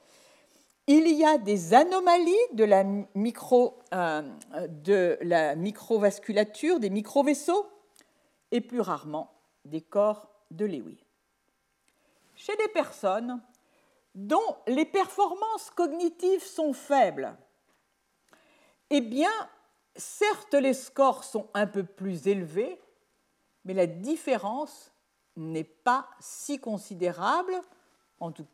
[0.86, 2.84] Il y a des anomalies de la,
[3.14, 4.22] micro, euh,
[4.68, 7.66] de la microvasculature, des microvaisseaux,
[8.50, 9.32] et plus rarement
[9.64, 11.02] des corps de Lewy.
[12.36, 13.42] Chez des personnes
[14.14, 17.34] dont les performances cognitives sont faibles,
[18.90, 19.30] eh bien,
[19.98, 22.80] certes, les scores sont un peu plus élevés,
[23.64, 24.92] mais la différence
[25.36, 27.60] n'est pas si considérable.
[28.20, 28.46] En tout,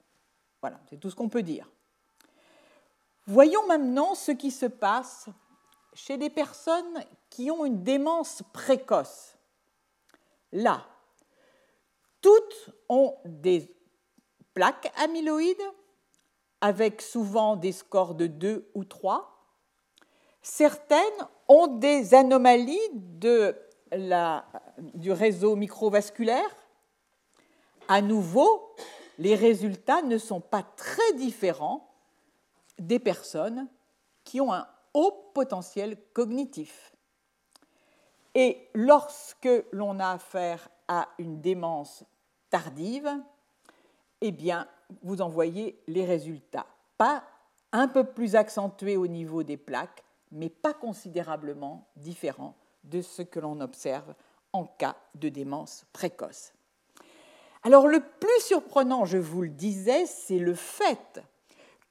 [0.61, 1.71] voilà, c'est tout ce qu'on peut dire.
[3.27, 5.29] Voyons maintenant ce qui se passe
[5.95, 9.37] chez des personnes qui ont une démence précoce.
[10.53, 10.87] Là,
[12.21, 13.75] toutes ont des
[14.53, 15.57] plaques amyloïdes
[16.61, 19.31] avec souvent des scores de 2 ou 3.
[20.43, 22.91] Certaines ont des anomalies
[24.95, 26.57] du réseau microvasculaire.
[27.89, 28.75] À nouveau,
[29.19, 31.89] les résultats ne sont pas très différents
[32.79, 33.69] des personnes
[34.25, 36.95] qui ont un haut potentiel cognitif.
[38.35, 42.05] Et lorsque l'on a affaire à une démence
[42.51, 43.11] tardive,
[44.21, 44.67] eh bien,
[45.03, 46.67] vous en voyez les résultats.
[46.97, 47.23] Pas
[47.73, 50.04] un peu plus accentués au niveau des plaques,
[50.35, 54.15] mais pas considérablement différents de ce que l'on observe
[54.53, 56.53] en cas de démence précoce.
[57.63, 61.23] Alors le plus surprenant, je vous le disais, c'est le fait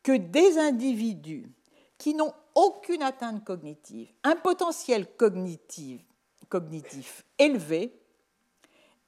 [0.04, 1.50] que des individus
[1.98, 6.06] qui n'ont aucune atteinte cognitive, un potentiel cognitif,
[7.40, 8.00] élevé,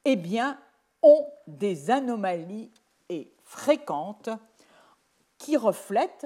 [0.06, 0.60] eh bien,
[1.04, 2.72] ont des anomalies
[3.44, 4.30] fréquentes
[5.38, 6.26] qui reflètent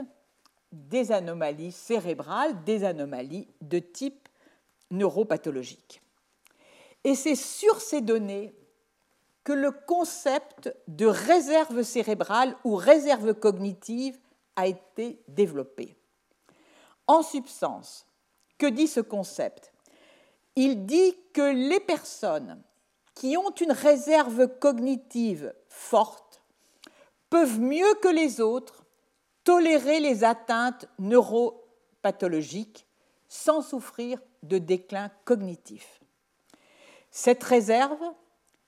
[0.72, 4.30] des anomalies cérébrales, des anomalies de type
[4.92, 6.02] neuropathologique.
[7.04, 8.54] Et c'est sur ces données
[9.44, 14.20] que le concept de réserve cérébrale ou réserve cognitive
[14.56, 15.96] a été développé.
[17.08, 18.06] En substance,
[18.58, 19.72] que dit ce concept?
[20.56, 22.62] Il dit que les personnes
[23.16, 26.44] qui ont une réserve cognitive forte
[27.30, 28.79] peuvent mieux que les autres
[29.50, 32.86] tolérer les atteintes neuropathologiques
[33.28, 36.02] sans souffrir de déclin cognitif.
[37.10, 38.00] Cette réserve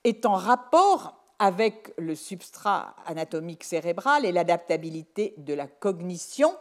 [0.04, 6.52] est en rapport avec le substrat anatomique cérébral et l'adaptabilité de la cognition.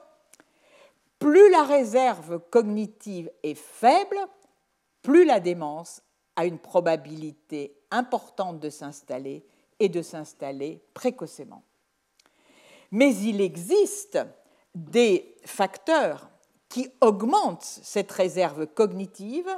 [1.19, 4.19] Plus la réserve cognitive est faible,
[5.01, 6.03] plus la démence
[6.37, 9.47] a une probabilité importante de s'installer
[9.79, 11.65] et de s'installer précocement.
[12.91, 14.19] Mais il existe
[14.75, 16.31] des facteurs
[16.69, 19.49] qui augmentent cette réserve cognitive,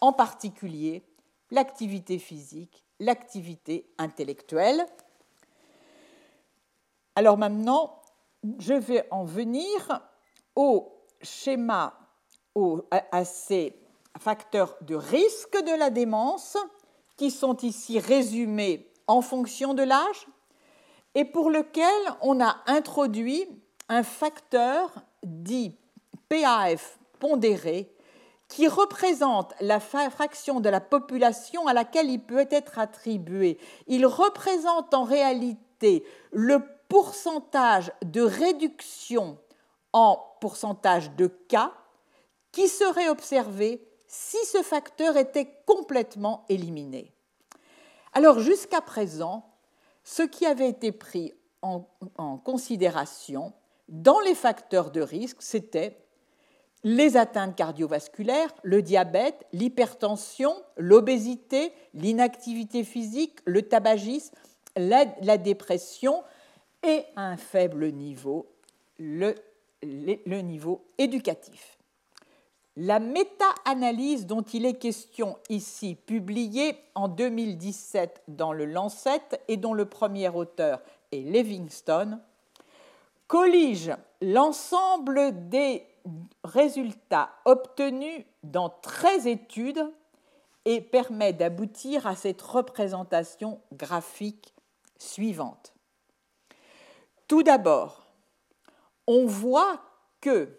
[0.00, 1.04] en particulier
[1.50, 4.86] l'activité physique, l'activité intellectuelle.
[7.14, 8.02] Alors maintenant,
[8.58, 9.66] je vais en venir
[10.54, 11.94] au schéma,
[12.90, 13.78] à ces
[14.18, 16.56] facteurs de risque de la démence
[17.16, 20.26] qui sont ici résumés en fonction de l'âge
[21.18, 23.44] et pour lequel on a introduit
[23.88, 24.92] un facteur
[25.24, 25.76] dit
[26.28, 27.92] PAF pondéré
[28.46, 33.58] qui représente la fraction de la population à laquelle il peut être attribué.
[33.88, 39.38] Il représente en réalité le pourcentage de réduction
[39.92, 41.72] en pourcentage de cas
[42.52, 47.12] qui serait observé si ce facteur était complètement éliminé.
[48.12, 49.47] Alors jusqu'à présent,
[50.08, 51.84] ce qui avait été pris en,
[52.38, 53.52] considération
[53.90, 55.98] dans les facteurs de risque, c'était
[56.82, 64.34] les atteintes cardiovasculaires, le diabète, l'hypertension, l'obésité, l'inactivité physique, le tabagisme,
[64.76, 66.22] la, dépression
[66.82, 68.50] et un faible niveau,
[68.98, 69.34] le
[69.82, 71.77] niveau éducatif.
[72.80, 79.74] La méta-analyse dont il est question ici, publiée en 2017 dans le Lancet et dont
[79.74, 82.20] le premier auteur est Livingstone,
[83.26, 83.90] collige
[84.22, 85.84] l'ensemble des
[86.44, 89.84] résultats obtenus dans 13 études
[90.64, 94.54] et permet d'aboutir à cette représentation graphique
[94.98, 95.74] suivante.
[97.26, 98.06] Tout d'abord,
[99.08, 99.80] on voit
[100.20, 100.56] que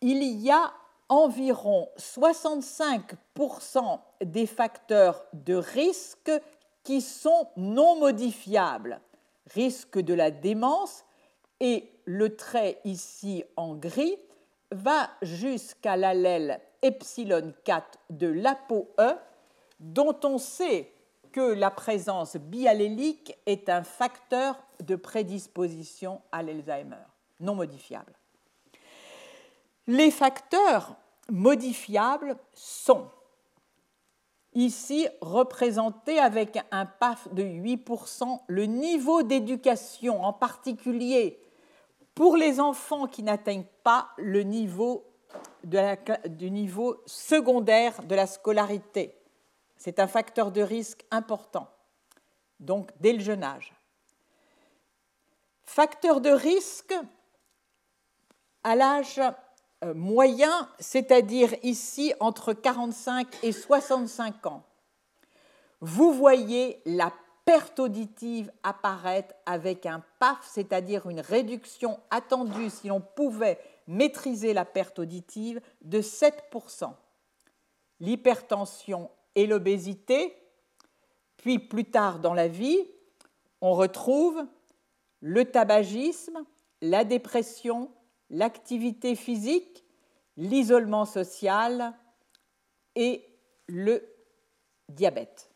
[0.00, 0.72] il y a
[1.10, 6.32] environ 65% des facteurs de risque
[6.82, 9.00] qui sont non modifiables.
[9.52, 11.04] Risque de la démence
[11.58, 14.16] et le trait ici en gris
[14.70, 19.18] va jusqu'à l'allèle epsilon 4 de l'ApoE
[19.80, 20.92] dont on sait
[21.32, 27.04] que la présence biallélique est un facteur de prédisposition à l'Alzheimer,
[27.40, 28.12] non modifiable.
[29.90, 30.94] Les facteurs
[31.28, 33.10] modifiables sont
[34.52, 41.42] ici représentés avec un PAF de 8%, le niveau d'éducation, en particulier
[42.14, 45.04] pour les enfants qui n'atteignent pas le niveau
[45.64, 49.18] du niveau secondaire de la scolarité.
[49.76, 51.68] C'est un facteur de risque important,
[52.60, 53.74] donc dès le jeune âge.
[55.64, 56.94] Facteur de risque
[58.62, 59.20] à l'âge
[59.94, 64.62] moyen, c'est-à-dire ici entre 45 et 65 ans.
[65.80, 67.12] Vous voyez la
[67.44, 74.64] perte auditive apparaître avec un PAF, c'est-à-dire une réduction attendue si l'on pouvait maîtriser la
[74.64, 76.92] perte auditive de 7%.
[77.98, 80.36] L'hypertension et l'obésité,
[81.38, 82.78] puis plus tard dans la vie,
[83.60, 84.44] on retrouve
[85.20, 86.44] le tabagisme,
[86.82, 87.90] la dépression,
[88.30, 89.84] l'activité physique,
[90.36, 91.94] l'isolement social
[92.94, 93.24] et
[93.66, 94.02] le
[94.88, 95.50] diabète.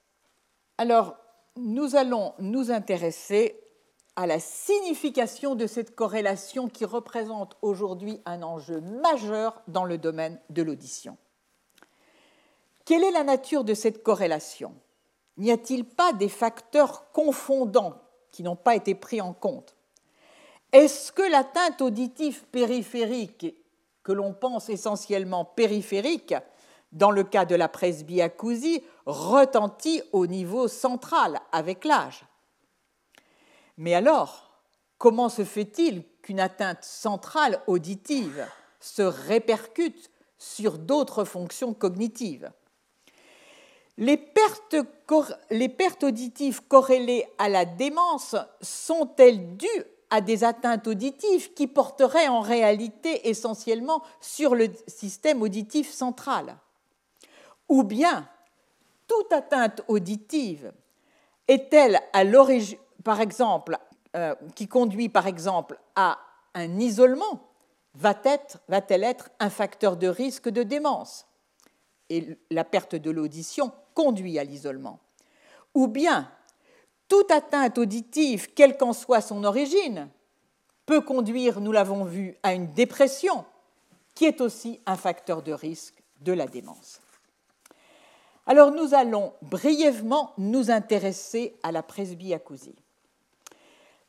[0.78, 1.16] Alors,
[1.56, 3.60] nous allons nous intéresser
[4.16, 10.40] à la signification de cette corrélation qui représente aujourd'hui un enjeu majeur dans le domaine
[10.50, 11.16] de l'audition.
[12.84, 14.74] Quelle est la nature de cette corrélation?
[15.36, 18.00] N'y a-t-il pas des facteurs confondants
[18.30, 19.74] qui n'ont pas été pris en compte?
[20.74, 23.54] Est-ce que l'atteinte auditive périphérique,
[24.02, 26.34] que l'on pense essentiellement périphérique,
[26.90, 32.24] dans le cas de la presbyacousie, retentit au niveau central avec l'âge?
[33.76, 34.50] Mais alors,
[34.98, 38.44] comment se fait-il qu'une atteinte centrale auditive
[38.80, 42.50] se répercute sur d'autres fonctions cognitives?
[43.96, 44.74] Les pertes,
[46.02, 49.84] auditives corrélées à la démence sont-elles dues
[50.14, 56.56] à des atteintes auditives qui porteraient en réalité essentiellement sur le système auditif central
[57.68, 58.28] Ou bien,
[59.08, 60.72] toute atteinte auditive
[61.48, 63.76] est-elle à l'origine, par exemple,
[64.14, 66.18] euh, qui conduit par exemple à
[66.54, 67.48] un isolement
[67.96, 71.26] Va-t-elle être un facteur de risque de démence
[72.08, 75.00] Et la perte de l'audition conduit à l'isolement?
[75.74, 76.30] Ou bien,
[77.08, 80.08] toute atteinte auditive, quelle qu'en soit son origine,
[80.86, 83.44] peut conduire, nous l'avons vu, à une dépression,
[84.14, 87.00] qui est aussi un facteur de risque de la démence.
[88.46, 92.76] Alors nous allons brièvement nous intéresser à la presbyacousie.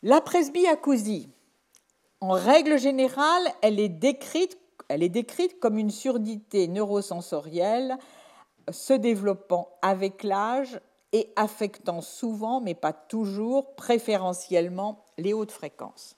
[0.04, 1.30] La presbyacousie,
[2.20, 4.58] en règle générale, elle est décrite,
[4.90, 7.98] elle est décrite comme une surdité neurosensorielle
[8.70, 10.80] se développant avec l'âge
[11.16, 16.18] et affectant souvent, mais pas toujours, préférentiellement les hautes fréquences.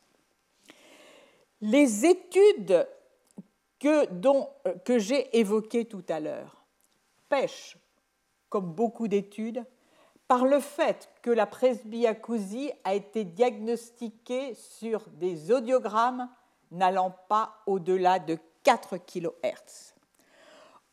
[1.62, 2.88] Les études
[3.80, 4.08] que,
[4.78, 6.66] que j'ai évoquées tout à l'heure
[7.30, 7.78] pêchent,
[8.50, 9.64] comme beaucoup d'études,
[10.28, 16.28] par le fait que la presbyacousie a été diagnostiquée sur des audiogrammes
[16.72, 19.94] n'allant pas au-delà de 4 kHz.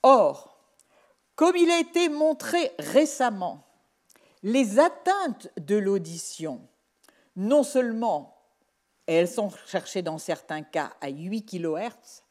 [0.02, 0.58] Or,
[1.36, 3.64] comme il a été montré récemment,
[4.44, 6.60] les atteintes de l'audition,
[7.34, 8.36] non seulement
[9.06, 12.22] elles sont cherchées dans certains cas à 8 kHz,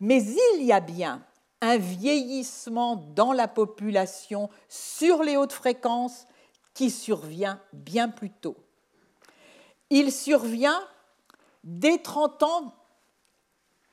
[0.00, 0.22] mais
[0.56, 1.24] il y a bien
[1.60, 6.26] un vieillissement dans la population sur les hautes fréquences
[6.74, 8.56] qui survient bien plus tôt.
[9.88, 10.82] Il survient
[11.62, 12.74] dès 30 ans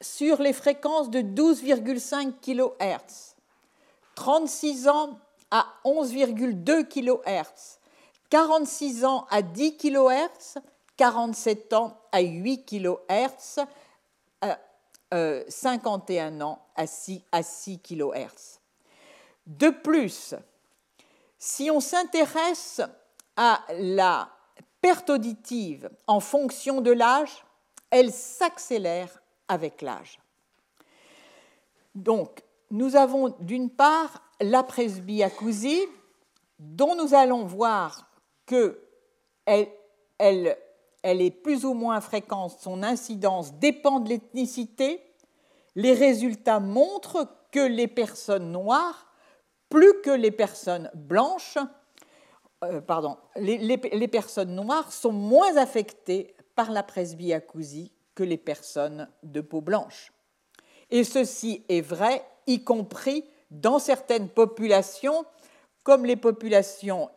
[0.02, 3.36] sur les fréquences de 12,5 kHz
[4.16, 5.20] 36 ans
[5.52, 7.80] à 11,2 kHz,
[8.30, 10.60] 46 ans à 10 kHz,
[10.98, 13.66] 47 ans à 8 kHz,
[15.48, 18.60] 51 ans à 6, à 6 kHz.
[19.48, 20.36] De plus,
[21.38, 22.82] si on s'intéresse
[23.36, 24.30] à la
[24.82, 27.44] perte auditive en fonction de l'âge,
[27.90, 30.20] elle s'accélère avec l'âge.
[31.96, 35.82] Donc, nous avons d'une part la presbyacousie,
[36.60, 38.12] dont nous allons voir
[38.46, 38.78] qu'elle
[40.18, 40.58] elle,
[41.04, 45.02] est plus ou moins fréquente, son incidence dépend de l'ethnicité.
[45.76, 49.08] Les résultats montrent que les personnes noires,
[49.70, 51.58] plus que les personnes blanches,
[52.64, 59.08] euh, pardon, les, les, personnes noires sont moins affectées par la presbyacousie que les personnes
[59.24, 60.12] de peau blanche.
[60.90, 65.26] Et ceci est vrai y compris dans certaines populations
[65.84, 67.10] comme les populations,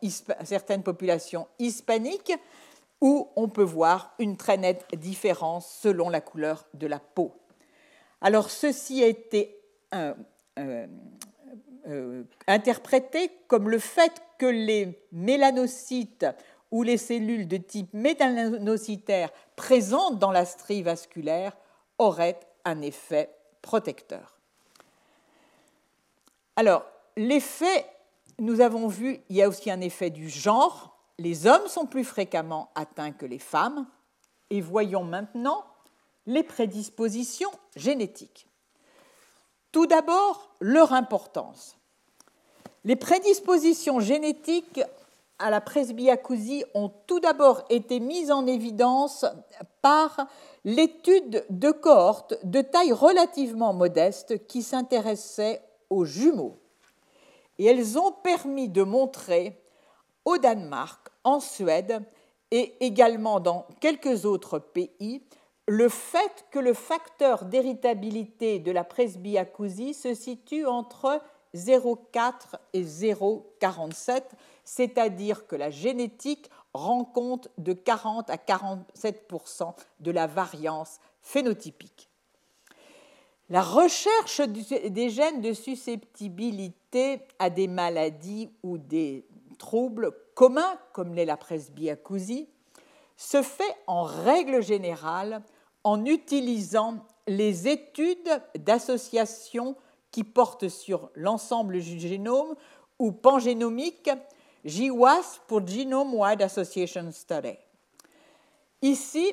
[0.45, 2.33] certaines populations hispaniques,
[3.01, 7.33] où on peut voir une très nette différence selon la couleur de la peau.
[8.20, 9.59] Alors ceci a été
[9.93, 10.14] euh,
[10.59, 10.87] euh,
[11.89, 16.26] euh, interprété comme le fait que les mélanocytes
[16.70, 21.57] ou les cellules de type mélanocytaire présentes dans la strie vasculaire
[21.99, 23.30] auraient un effet
[23.61, 24.39] protecteur.
[26.57, 26.84] Alors,
[27.16, 27.86] l'effet,
[28.38, 30.96] nous avons vu, il y a aussi un effet du genre.
[31.18, 33.86] Les hommes sont plus fréquemment atteints que les femmes.
[34.50, 35.64] Et voyons maintenant
[36.26, 38.46] les prédispositions génétiques.
[39.72, 41.76] Tout d'abord, leur importance.
[42.84, 44.82] Les prédispositions génétiques
[45.38, 49.24] à la presbyacousie ont tout d'abord été mises en évidence
[49.80, 50.28] par
[50.64, 55.62] l'étude de cohortes de taille relativement modeste qui s'intéressaient
[55.93, 56.59] aux jumeaux.
[57.59, 59.62] Et elles ont permis de montrer
[60.24, 62.03] au Danemark, en Suède
[62.51, 65.22] et également dans quelques autres pays
[65.68, 71.20] le fait que le facteur d'héritabilité de la presbyacousie se situe entre
[71.55, 74.22] 0,4 et 0,47,
[74.64, 82.11] c'est-à-dire que la génétique rend compte de 40 à 47% de la variance phénotypique.
[83.53, 89.26] La recherche des gènes de susceptibilité à des maladies ou des
[89.59, 92.48] troubles communs, comme l'est la presbyacousie,
[93.14, 95.42] se fait en règle générale
[95.84, 99.76] en utilisant les études d'association
[100.11, 102.55] qui portent sur l'ensemble du génome
[102.98, 104.09] ou pangénomique,
[104.64, 107.59] GWAS pour Genome Wide Association Study.
[108.80, 109.30] Ici,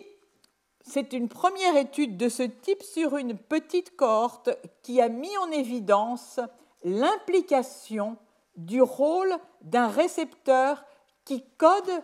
[0.81, 4.49] c'est une première étude de ce type sur une petite cohorte
[4.81, 6.39] qui a mis en évidence
[6.83, 8.17] l'implication
[8.55, 10.83] du rôle d'un récepteur
[11.25, 12.03] qui code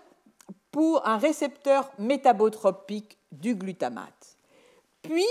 [0.71, 4.37] pour un récepteur métabotropique du glutamate.
[5.01, 5.25] Puis,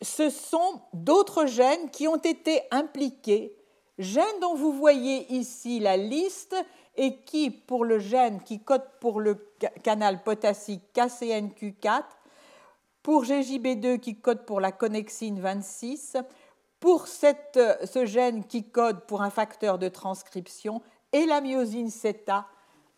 [0.00, 3.56] ce sont d'autres gènes qui ont été impliqués,
[3.98, 6.56] gènes dont vous voyez ici la liste
[6.96, 9.46] et qui, pour le gène qui code pour le
[9.82, 12.02] canal potassique KCNQ4,
[13.02, 16.16] pour GJB2 qui code pour la connexine 26,
[16.78, 20.82] pour ce gène qui code pour un facteur de transcription
[21.12, 22.46] et la myosine CETA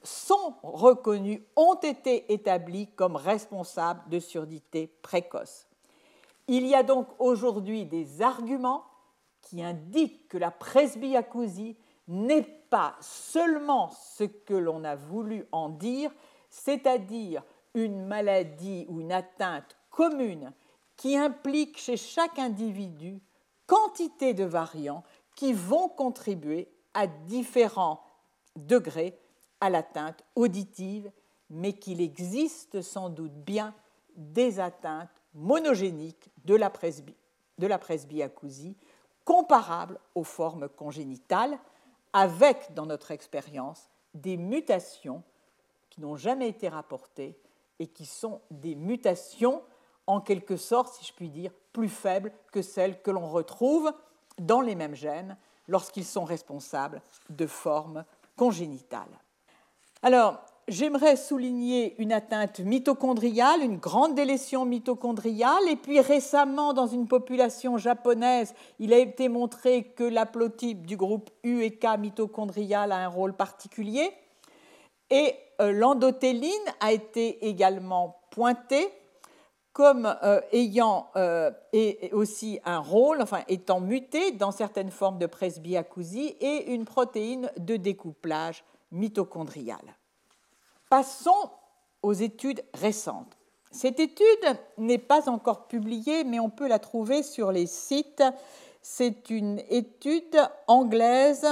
[0.03, 5.67] sont reconnus, ont été établis comme responsables de surdité précoce.
[6.47, 8.85] Il y a donc aujourd'hui des arguments
[9.41, 11.77] qui indiquent que la presbyacousie
[12.09, 16.11] n'est pas seulement ce que l'on a voulu en dire,
[16.51, 17.43] c'est-à-dire
[17.75, 20.53] une maladie ou une atteinte commune
[20.97, 23.21] qui implique chez chaque individu
[23.67, 25.05] quantité de variants
[25.37, 28.05] qui vont contribuer à différents
[28.57, 29.19] degrés
[29.61, 31.11] à l'atteinte auditive,
[31.49, 33.75] mais qu'il existe sans doute bien
[34.17, 36.73] des atteintes monogéniques de la,
[37.59, 38.77] de la presbyacousie
[39.25, 41.59] comparables aux formes congénitales,
[42.13, 45.23] avec, dans notre expérience, des mutations
[45.91, 47.37] qui n'ont jamais été rapportées
[47.79, 49.63] et qui sont des mutations,
[50.07, 53.93] en quelque sorte, si je puis dire, plus faibles que celles que l'on retrouve
[54.39, 55.37] dans les mêmes gènes
[55.69, 58.05] lorsqu'ils sont responsables de formes
[58.37, 59.19] congénitales.
[60.03, 67.09] Alors, j'aimerais souligner une atteinte mitochondriale, une grande délétion mitochondriale, et puis récemment, dans une
[67.09, 72.97] population japonaise, il a été montré que l'aplotype du groupe U et K mitochondrial a
[72.97, 74.11] un rôle particulier,
[75.11, 78.91] et euh, l'endothéline a été également pointée
[79.75, 81.51] comme euh, ayant euh,
[82.13, 87.77] aussi un rôle, enfin étant mutée dans certaines formes de presbyacousie et une protéine de
[87.77, 89.97] découplage mitochondriale.
[90.89, 91.51] Passons
[92.03, 93.37] aux études récentes.
[93.73, 98.23] Cette étude n'est pas encore publiée, mais on peut la trouver sur les sites.
[98.81, 101.47] C'est une étude anglaise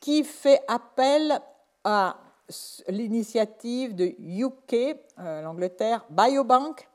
[0.00, 1.40] qui fait appel
[1.84, 2.16] à
[2.88, 6.89] l'initiative de UK, euh, l'Angleterre, Biobank,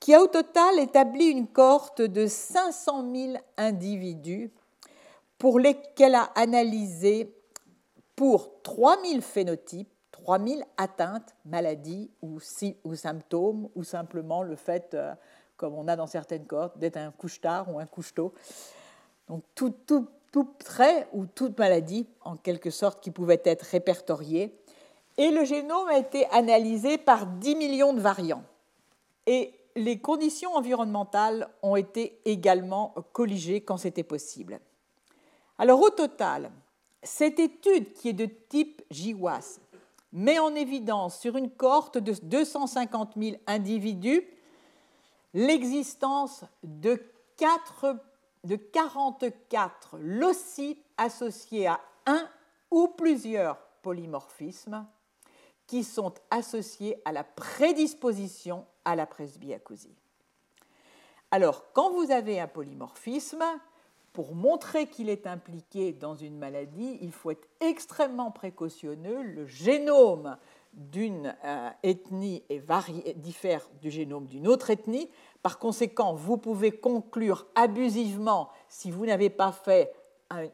[0.00, 4.50] qui a au total établi une cohorte de 500 000 individus
[5.38, 7.34] pour lesquels a analysé
[8.14, 12.40] pour 3000 phénotypes, 3000 atteintes, maladies ou,
[12.94, 15.14] symptômes, ou simplement le fait, euh,
[15.56, 18.32] comme on a dans certaines cohortes, d'être un couche-tard ou un couche-tôt.
[19.28, 20.08] Donc tout, tout,
[20.58, 24.54] trait ou toute maladie, en quelque sorte, qui pouvait être répertoriée.
[25.16, 28.44] Et le génome a été analysé par 10 millions de variants.
[29.26, 34.58] Et les conditions environnementales ont été également colligées quand c'était possible.
[35.58, 36.50] Alors au total,
[37.06, 39.60] Cette étude, qui est de type GWAS,
[40.12, 44.22] met en évidence sur une cohorte de 250 000 individus
[45.32, 47.00] l'existence de,
[48.42, 52.28] de 44 loci associés à un
[52.72, 54.84] ou plusieurs polymorphismes
[55.68, 59.94] qui sont associés à la prédisposition à la presbyacousie.
[61.30, 63.44] Alors, quand vous avez un polymorphisme,
[64.14, 69.22] pour montrer qu'il est impliqué dans une maladie, il faut être extrêmement précautionneux.
[69.22, 70.38] Le génome
[70.72, 72.42] d'une euh, ethnie
[73.16, 75.10] diffère du génome d'une autre ethnie.
[75.42, 79.92] Par conséquent, vous pouvez conclure abusivement, si vous n'avez pas fait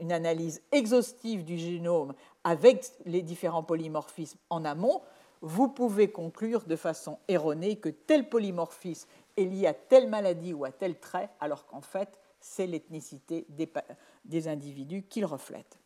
[0.00, 5.02] une analyse exhaustive du génome avec les différents polymorphismes en amont,
[5.43, 10.64] vous pouvez conclure de façon erronée que tel polymorphisme est lié à telle maladie ou
[10.64, 13.47] à tel trait, alors qu'en fait, c'est l'ethnicité
[14.24, 15.78] des, individus qu'il reflète.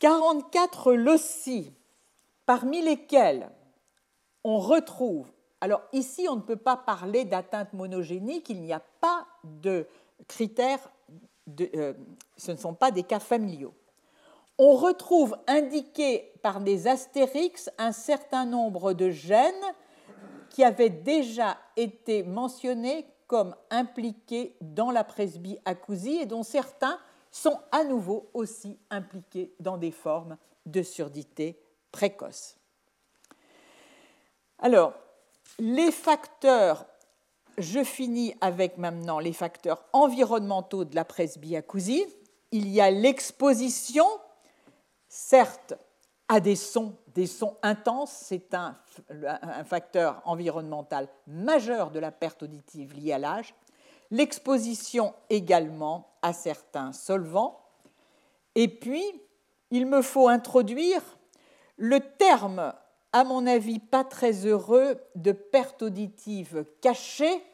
[0.00, 1.72] 44 loci,
[2.46, 3.50] parmi lesquels
[4.44, 5.30] on retrouve,
[5.60, 9.86] alors ici on ne peut pas parler d'atteinte monogénique, il n'y a pas de
[10.26, 10.90] critères,
[11.60, 11.94] euh,
[12.36, 13.74] ce ne sont pas des cas familiaux.
[14.64, 19.74] On retrouve indiqué par des astérix un certain nombre de gènes
[20.50, 26.96] qui avaient déjà été mentionnés comme impliqués dans la presbyacousie et dont certains
[27.32, 31.60] sont à nouveau aussi impliqués dans des formes de surdité
[31.90, 32.56] précoce.
[34.60, 34.92] Alors,
[35.58, 36.86] les facteurs,
[37.58, 42.06] je finis avec maintenant les facteurs environnementaux de la presbyacousie.
[42.52, 44.06] Il y a l'exposition,
[45.12, 45.74] certes,
[46.26, 48.78] à des sons, des sons intenses, c'est un,
[49.66, 53.54] facteur environnemental majeur de la perte auditive liée à l'âge.
[54.10, 57.60] L'exposition également à certains solvants.
[58.54, 59.04] Et puis,
[59.70, 61.02] il me faut introduire
[61.76, 62.72] le terme,
[63.12, 67.44] à mon avis pas très heureux, de perte auditive cachée,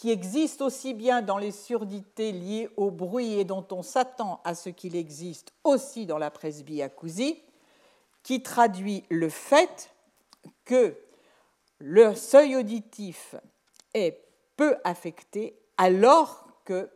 [0.00, 4.54] qui existe aussi bien dans les surdités liées au bruit et dont on s'attend à
[4.54, 7.42] ce qu'il existe aussi dans la presbyacousie,
[8.22, 9.90] qui traduit le fait
[10.64, 10.96] que
[11.80, 13.34] le seuil auditif
[13.92, 14.24] est
[14.56, 16.88] peu affecté alors que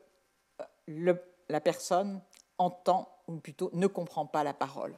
[0.89, 1.14] euh,
[1.51, 2.22] la personne
[2.56, 4.97] entend ou plutôt ne comprend pas la parole.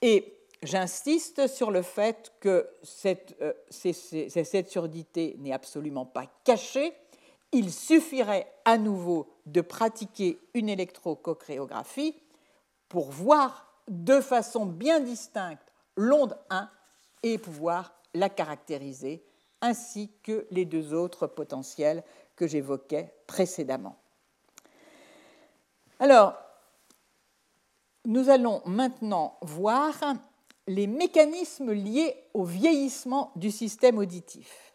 [0.00, 6.94] Et j'insiste sur le fait que cette, euh, cette surdité n'est absolument pas cachée.
[7.52, 12.16] Il suffirait à nouveau de pratiquer une électrocochréographie
[12.88, 16.68] pour voir de façon bien distincte l'onde 1
[17.22, 19.24] et pouvoir la caractériser,
[19.60, 22.02] ainsi que les deux autres potentiels
[22.36, 23.96] que j'évoquais précédemment.
[26.00, 26.34] Alors,
[28.04, 29.94] nous allons maintenant voir
[30.66, 34.72] les mécanismes liés au vieillissement du système auditif.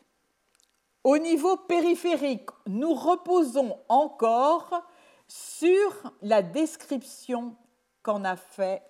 [1.03, 4.83] Au niveau périphérique, nous reposons encore
[5.27, 7.55] sur la description
[8.03, 8.83] qu'en a fait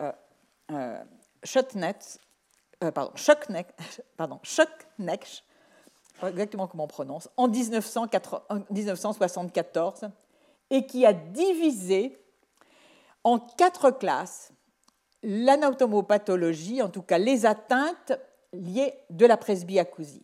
[0.00, 0.12] euh,
[0.70, 1.02] euh,
[2.90, 3.12] pardon,
[4.16, 4.40] pardon,
[6.22, 10.10] exactement comment on prononce, en 1974,
[10.70, 12.18] et qui a divisé
[13.24, 14.52] en quatre classes
[15.22, 18.12] l'anatomopathologie, en tout cas les atteintes
[18.52, 20.22] liées de la presbyacousie.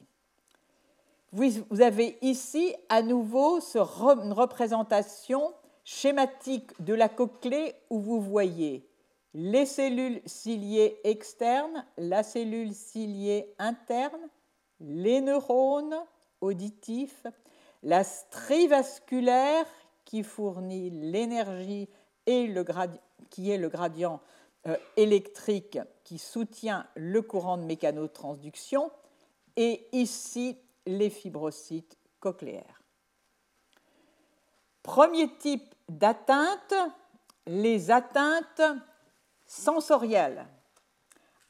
[1.32, 5.52] Vous avez ici à nouveau une représentation
[5.84, 8.88] schématique de la cochlée où vous voyez
[9.34, 14.28] les cellules ciliées externes, la cellule ciliée interne,
[14.80, 15.96] les neurones
[16.40, 17.26] auditifs,
[17.82, 19.66] la strie vasculaire
[20.04, 21.88] qui fournit l'énergie
[22.26, 22.64] et le
[23.30, 24.20] qui est le gradient
[24.96, 28.90] électrique qui soutient le courant de mécanotransduction,
[29.56, 32.82] et ici les fibrocytes cochléaires.
[34.82, 36.74] Premier type d'atteinte,
[37.46, 38.62] les atteintes
[39.46, 40.46] sensorielle,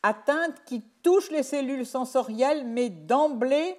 [0.03, 3.77] atteinte qui touche les cellules sensorielles, mais d'emblée,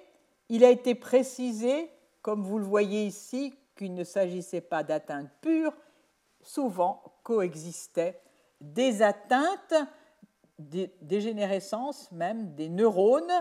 [0.48, 1.90] il a été précisé,
[2.22, 5.72] comme vous le voyez ici, qu'il ne s'agissait pas d'atteinte pure,
[6.42, 8.20] souvent coexistaient
[8.60, 9.74] des atteintes,
[10.58, 13.32] des dégénérescences même des neurones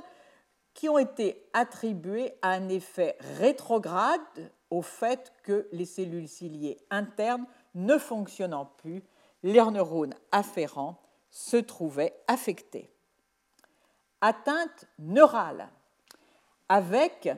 [0.74, 7.46] qui ont été attribuées à un effet rétrograde au fait que les cellules ciliées internes
[7.76, 9.04] ne fonctionnant plus
[9.44, 12.90] leurs neurones afférents se trouvaient affectés.
[14.22, 15.70] Atteinte neurale,
[16.68, 17.30] avec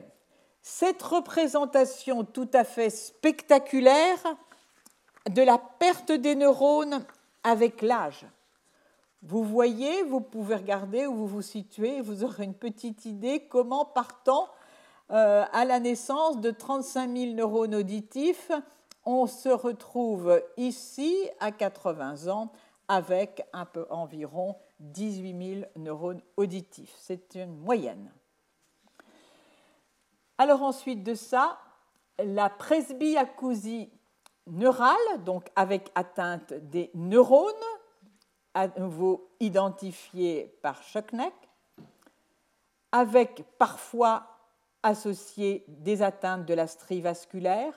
[0.60, 4.18] cette représentation tout à fait spectaculaire
[5.30, 7.04] de la perte des neurones
[7.44, 8.26] avec l'âge.
[9.22, 13.84] Vous voyez, vous pouvez regarder où vous vous situez, vous aurez une petite idée comment
[13.84, 14.48] partant
[15.10, 18.50] euh, à la naissance de 35 000 neurones auditifs,
[19.04, 22.52] on se retrouve ici à 80 ans
[22.88, 26.94] avec un peu environ 18 000 neurones auditifs.
[26.98, 28.12] C'est une moyenne.
[30.38, 31.58] Alors ensuite de ça,
[32.18, 33.90] la presbyacousie
[34.46, 37.54] neurale, donc avec atteinte des neurones,
[38.54, 41.34] à nouveau identifiés par Schockneck,
[42.90, 44.26] avec parfois
[44.82, 47.72] associé des atteintes de la strie vasculaire.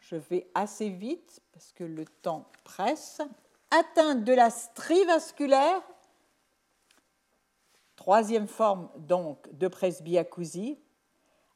[0.00, 3.20] Je vais assez vite parce que le temps presse.
[3.70, 5.82] Atteinte de la strie vasculaire,
[7.96, 10.78] troisième forme donc de presbyacousie,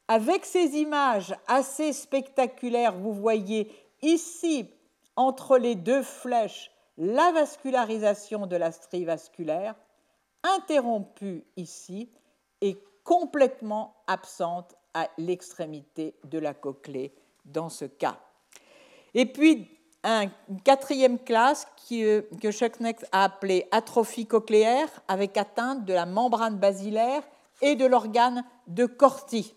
[0.08, 3.72] avec ces images assez spectaculaires, vous voyez
[4.02, 4.68] ici,
[5.16, 9.74] entre les deux flèches, la vascularisation de la strie vasculaire,
[10.42, 12.10] interrompue ici
[12.60, 17.14] et complètement absente à l'extrémité de la cochlée
[17.44, 18.18] dans ce cas.
[19.14, 19.68] Et puis,
[20.04, 26.58] une quatrième classe euh, que Schöckneck a appelée atrophie cochléaire avec atteinte de la membrane
[26.58, 27.22] basilaire
[27.60, 29.54] et de l'organe de Corti.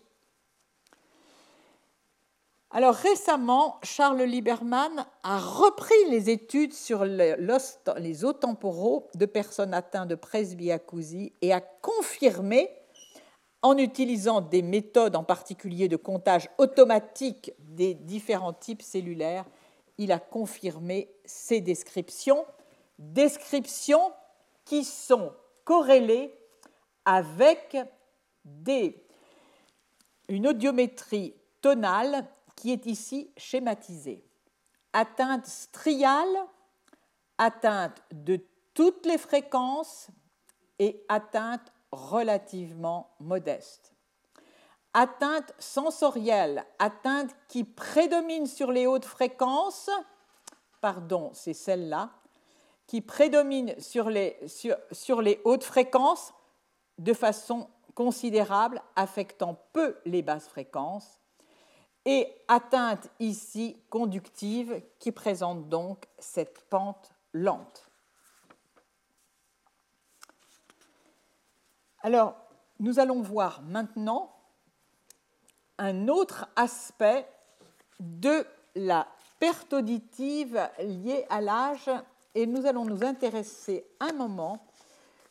[2.76, 7.34] Alors récemment, Charles Lieberman a repris les études sur les
[8.22, 12.68] os temporaux de personnes atteintes de presbyacousie et a confirmé,
[13.62, 19.46] en utilisant des méthodes en particulier de comptage automatique des différents types cellulaires,
[19.96, 22.44] il a confirmé ces descriptions,
[22.98, 24.12] descriptions
[24.66, 25.32] qui sont
[25.64, 26.38] corrélées
[27.06, 27.74] avec
[30.28, 31.32] une audiométrie
[31.62, 34.24] tonale qui est ici schématisée.
[34.92, 36.36] Atteinte striale,
[37.38, 38.40] atteinte de
[38.74, 40.08] toutes les fréquences
[40.78, 43.92] et atteinte relativement modeste.
[44.94, 49.90] Atteinte sensorielle, atteinte qui prédomine sur les hautes fréquences,
[50.80, 52.10] pardon, c'est celle-là,
[52.86, 54.38] qui prédomine sur les,
[54.92, 56.32] sur les hautes fréquences
[56.98, 61.20] de façon considérable, affectant peu les basses fréquences,
[62.06, 67.90] et atteinte ici conductive qui présente donc cette pente lente.
[72.00, 72.36] Alors,
[72.78, 74.32] nous allons voir maintenant
[75.78, 77.26] un autre aspect
[77.98, 78.46] de
[78.76, 79.08] la
[79.40, 81.90] perte auditive liée à l'âge
[82.36, 84.64] et nous allons nous intéresser un moment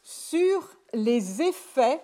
[0.03, 2.01] sur les effets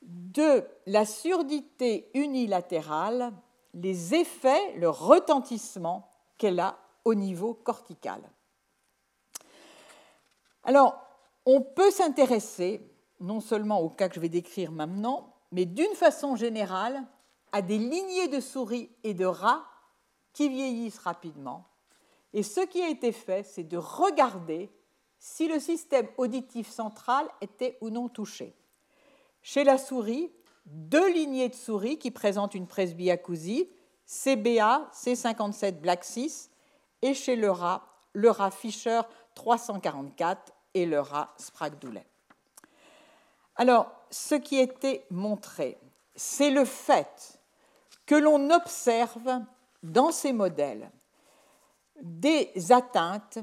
[0.00, 3.32] de la surdité unilatérale
[3.74, 8.20] les effets, le retentissement qu'elle a au niveau cortical.
[10.64, 10.98] Alors,
[11.46, 12.82] on peut s'intéresser
[13.20, 17.02] non seulement au cas que je vais décrire maintenant, mais d'une façon générale
[17.52, 19.64] à des lignées de souris et de rats
[20.32, 21.66] qui vieillissent rapidement.
[22.32, 24.70] Et ce qui a été fait, c'est de regarder
[25.18, 28.54] si le système auditif central était ou non touché.
[29.42, 30.30] Chez la souris,
[30.70, 33.68] deux lignées de souris qui présentent une presbyacousie,
[34.06, 36.50] CBA, C57 Black 6,
[37.02, 39.00] et chez le rat, le rat Fischer
[39.34, 42.06] 344 et le rat Sprague-Doulet.
[43.56, 45.78] Alors, ce qui était montré,
[46.14, 47.40] c'est le fait
[48.06, 49.40] que l'on observe
[49.82, 50.90] dans ces modèles
[52.00, 53.38] des atteintes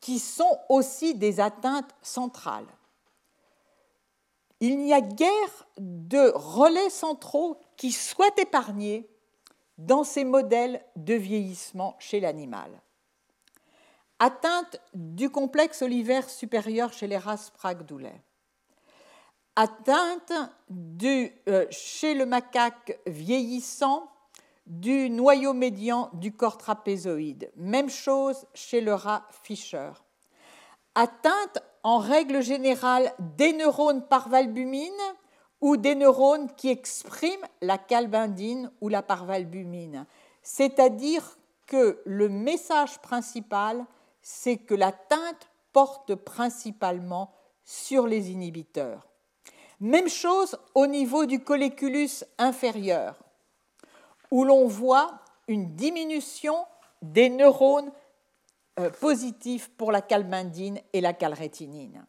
[0.00, 2.66] qui sont aussi des atteintes centrales
[4.62, 9.10] il n'y a guère de relais centraux qui soient épargnés
[9.76, 12.70] dans ces modèles de vieillissement chez l'animal.
[14.20, 18.22] Atteinte du complexe olivaire supérieur chez les races Prague-Doulet.
[19.56, 20.32] Atteinte
[21.48, 24.08] euh, chez le macaque vieillissant
[24.66, 27.50] du noyau médian du corps trapézoïde.
[27.56, 29.90] Même chose chez le rat Fischer.
[30.94, 34.92] Atteinte en règle générale des neurones parvalbumine
[35.60, 40.06] ou des neurones qui expriment la calbindine ou la parvalbumine.
[40.42, 43.84] C'est-à-dire que le message principal,
[44.20, 47.32] c'est que la teinte porte principalement
[47.64, 49.06] sur les inhibiteurs.
[49.80, 53.16] Même chose au niveau du colliculus inférieur,
[54.30, 56.56] où l'on voit une diminution
[57.02, 57.90] des neurones
[58.80, 62.06] euh, positif pour la calmindine et la calrétinine.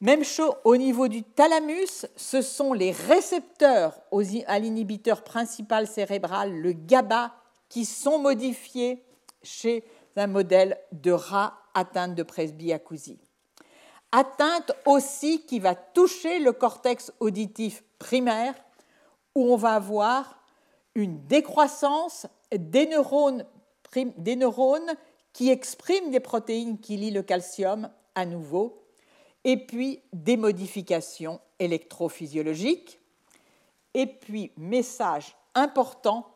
[0.00, 3.98] Même chose au niveau du thalamus, ce sont les récepteurs
[4.46, 7.34] à l'inhibiteur principal cérébral, le GABA,
[7.70, 9.02] qui sont modifiés
[9.42, 9.84] chez
[10.16, 13.18] un modèle de rat atteinte de presbyacousie.
[14.12, 18.54] Atteinte aussi qui va toucher le cortex auditif primaire,
[19.34, 20.42] où on va avoir
[20.94, 23.44] une décroissance des neurones,
[23.94, 24.94] des neurones
[25.36, 28.86] qui expriment des protéines qui lient le calcium à nouveau,
[29.44, 32.98] et puis des modifications électrophysiologiques.
[33.92, 36.26] Et puis, message important,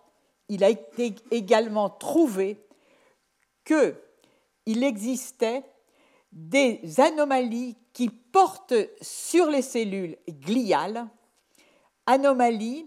[0.51, 2.63] il a été également trouvé
[3.65, 5.65] qu'il existait
[6.31, 11.09] des anomalies qui portent sur les cellules gliales,
[12.05, 12.87] anomalies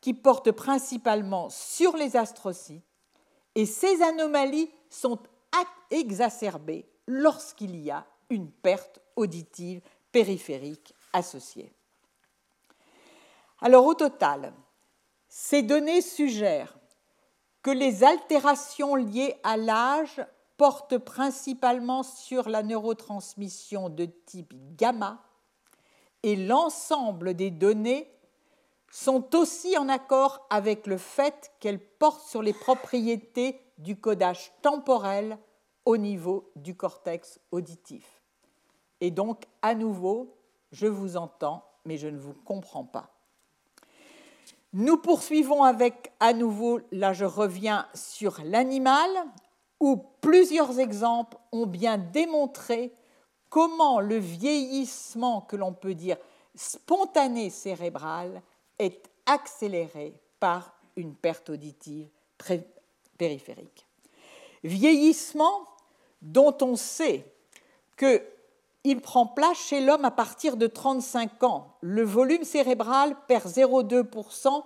[0.00, 2.82] qui portent principalement sur les astrocytes,
[3.54, 5.18] et ces anomalies sont
[5.92, 11.72] exacerbées lorsqu'il y a une perte auditive périphérique associée.
[13.60, 14.52] Alors au total,
[15.28, 16.76] ces données suggèrent
[17.62, 20.20] que les altérations liées à l'âge
[20.56, 25.22] portent principalement sur la neurotransmission de type gamma
[26.22, 28.08] et l'ensemble des données
[28.90, 35.38] sont aussi en accord avec le fait qu'elles portent sur les propriétés du codage temporel
[35.84, 38.22] au niveau du cortex auditif.
[39.00, 40.36] Et donc, à nouveau,
[40.70, 43.10] je vous entends, mais je ne vous comprends pas.
[44.72, 49.10] Nous poursuivons avec, à nouveau, là je reviens sur l'animal,
[49.80, 52.92] où plusieurs exemples ont bien démontré
[53.50, 56.16] comment le vieillissement que l'on peut dire
[56.54, 58.40] spontané cérébral
[58.78, 62.08] est accéléré par une perte auditive
[63.18, 63.86] périphérique.
[64.64, 65.66] Vieillissement
[66.22, 67.26] dont on sait
[67.98, 71.76] qu'il prend place chez l'homme à partir de 35 ans.
[71.80, 74.62] Le volume cérébral perd 0,2%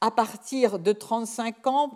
[0.00, 1.90] à partir de 35 ans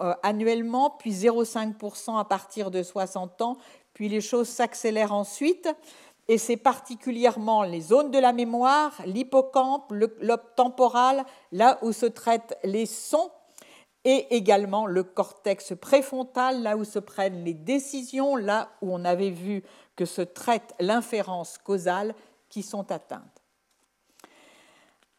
[0.00, 3.56] euh, annuellement, puis 0,5% à partir de 60 ans,
[3.94, 5.68] puis les choses s'accélèrent ensuite.
[6.28, 12.06] Et c'est particulièrement les zones de la mémoire, l'hippocampe, le lobe temporal, là où se
[12.06, 13.30] traitent les sons,
[14.04, 19.30] et également le cortex préfrontal, là où se prennent les décisions, là où on avait
[19.30, 19.62] vu
[19.96, 22.14] que se traite l'inférence causale,
[22.48, 23.42] qui sont atteintes.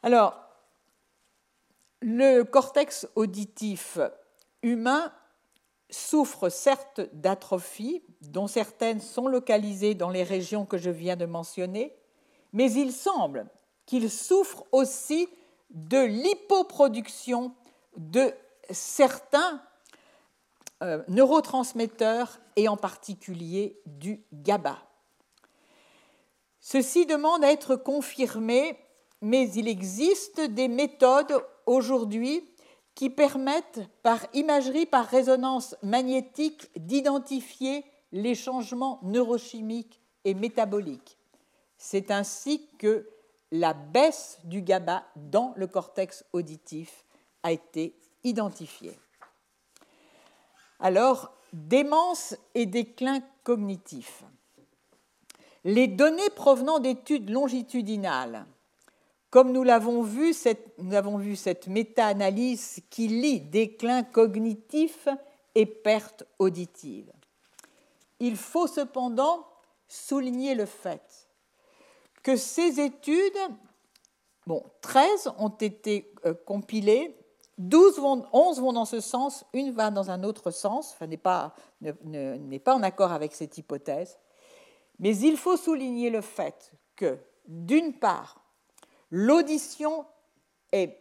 [0.01, 0.35] Alors,
[2.01, 3.99] le cortex auditif
[4.63, 5.11] humain
[5.89, 11.95] souffre certes d'atrophie, dont certaines sont localisées dans les régions que je viens de mentionner,
[12.53, 13.47] mais il semble
[13.85, 15.27] qu'il souffre aussi
[15.71, 17.53] de l'hypoproduction
[17.97, 18.33] de
[18.69, 19.61] certains
[20.81, 24.77] euh, neurotransmetteurs et en particulier du GABA.
[26.61, 28.77] Ceci demande à être confirmé,
[29.21, 32.43] mais il existe des méthodes aujourd'hui
[32.95, 41.17] qui permettent, par imagerie, par résonance magnétique, d'identifier les changements neurochimiques et métaboliques.
[41.77, 43.09] C'est ainsi que
[43.51, 47.05] la baisse du GABA dans le cortex auditif
[47.43, 48.97] a été identifiée.
[50.79, 54.23] Alors, démence et déclin cognitif.
[55.63, 58.45] Les données provenant d'études longitudinales
[59.29, 60.33] comme nous l'avons vu,
[60.79, 65.07] nous avons vu cette méta-analyse qui lie déclin cognitif
[65.53, 67.11] et perte auditive.
[68.19, 69.45] Il faut cependant
[69.87, 71.29] souligner le fait
[72.23, 73.37] que ces études,
[74.47, 77.15] bon, 13 ont été euh, compilées,
[77.59, 81.17] 12 vont, 11 vont dans ce sens, une va dans un autre sens, enfin, n'est
[81.17, 81.53] pas,
[81.83, 84.17] pas en accord avec cette hypothèse.
[84.97, 88.39] Mais il faut souligner le fait que, d'une part,
[89.11, 90.05] L'audition
[90.71, 90.97] est,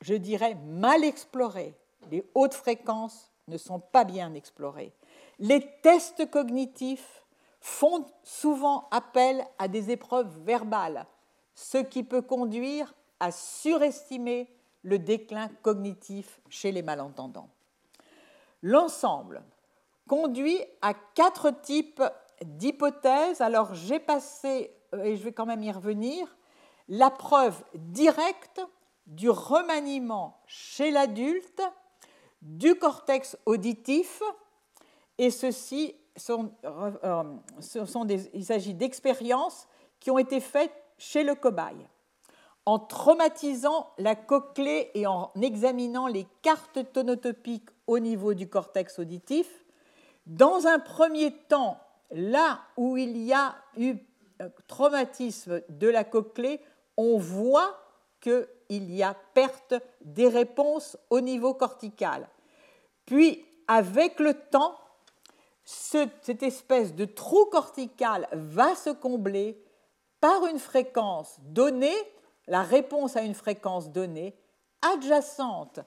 [0.00, 1.74] je dirais, mal explorée.
[2.10, 4.92] Les hautes fréquences ne sont pas bien explorées.
[5.38, 7.24] Les tests cognitifs
[7.60, 11.06] font souvent appel à des épreuves verbales,
[11.54, 14.48] ce qui peut conduire à surestimer
[14.82, 17.48] le déclin cognitif chez les malentendants.
[18.62, 19.42] L'ensemble
[20.08, 22.02] conduit à quatre types
[22.44, 23.40] d'hypothèses.
[23.40, 26.36] Alors j'ai passé, euh, et je vais quand même y revenir,
[26.88, 28.60] la preuve directe
[29.06, 31.62] du remaniement chez l'adulte
[32.40, 34.22] du cortex auditif,
[35.18, 37.24] et ceci sont, euh,
[38.04, 39.68] des, il s'agit d'expériences
[40.00, 41.86] qui ont été faites chez le cobaye.
[42.64, 49.48] En traumatisant la cochlée et en examinant les cartes tonotopiques au niveau du cortex auditif,
[50.26, 51.78] dans un premier temps,
[52.12, 53.96] là où il y a eu
[54.40, 56.60] euh, traumatisme de la cochlée,
[56.96, 57.78] on voit
[58.20, 62.28] qu'il y a perte des réponses au niveau cortical.
[63.06, 64.76] Puis, avec le temps,
[65.64, 69.62] cette espèce de trou cortical va se combler
[70.20, 71.96] par une fréquence donnée,
[72.46, 74.34] la réponse à une fréquence donnée,
[74.94, 75.80] adjacente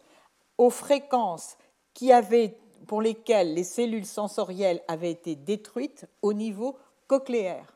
[0.58, 1.58] aux fréquences
[1.94, 2.58] qui avaient,
[2.88, 6.78] pour lesquelles les cellules sensorielles avaient été détruites au niveau
[7.08, 7.76] cochléaire.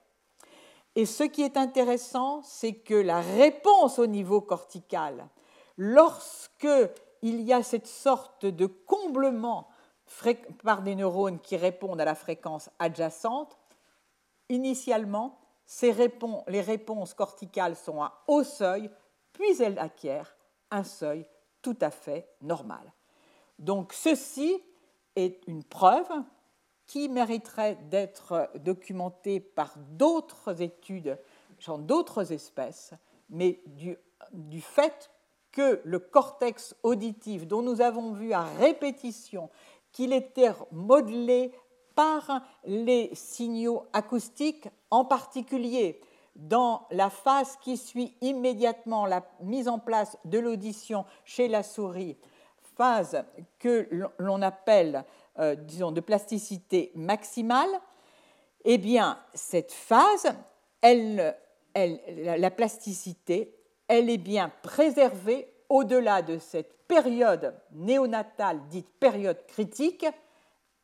[0.95, 5.27] Et ce qui est intéressant, c'est que la réponse au niveau cortical,
[5.77, 6.67] lorsque
[7.21, 9.67] il y a cette sorte de comblement
[10.63, 13.57] par des neurones qui répondent à la fréquence adjacente,
[14.49, 15.38] initialement,
[16.47, 18.89] les réponses corticales sont à haut seuil,
[19.33, 20.35] puis elles acquièrent
[20.71, 21.25] un seuil
[21.61, 22.93] tout à fait normal.
[23.57, 24.61] Donc ceci
[25.15, 26.09] est une preuve
[26.87, 31.19] qui mériterait d'être documentée par d'autres études
[31.59, 32.93] sur d'autres espèces,
[33.29, 33.97] mais du,
[34.31, 35.11] du fait
[35.51, 39.49] que le cortex auditif, dont nous avons vu à répétition
[39.91, 41.53] qu'il était modelé
[41.99, 45.99] par les signaux acoustiques, en particulier
[46.33, 52.15] dans la phase qui suit immédiatement la mise en place de l'audition chez la souris,
[52.77, 53.25] phase
[53.59, 55.03] que l'on appelle,
[55.39, 57.67] euh, disons, de plasticité maximale,
[58.63, 60.31] eh bien, cette phase,
[60.81, 63.53] la plasticité,
[63.89, 70.05] elle est bien préservée au-delà de cette période néonatale dite période critique,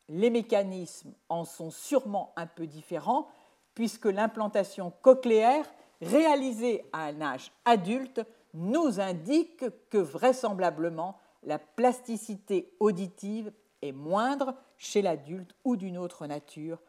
[0.09, 3.27] les mécanismes en sont sûrement un peu différents,
[3.73, 5.65] puisque l'implantation cochléaire
[6.01, 8.21] réalisée à un âge adulte
[8.53, 13.51] nous indique que vraisemblablement la plasticité auditive
[13.81, 16.81] est moindre chez l'adulte ou d'une autre nature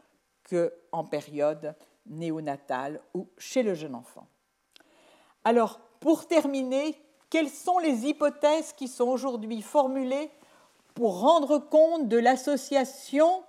[0.49, 1.75] qu'en période
[2.07, 4.27] néonatale ou chez le jeune enfant.
[5.45, 6.97] Alors, pour terminer,
[7.31, 10.31] quelles sont les hypothèses qui sont aujourd'hui formulées
[10.97, 13.45] pour rendre compte de l'association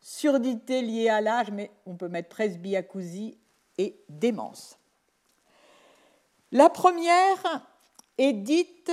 [0.00, 3.38] surdité liée à l'âge, mais on peut mettre presbyacousie
[3.78, 4.76] et démence.
[6.50, 7.64] La première
[8.18, 8.90] est dite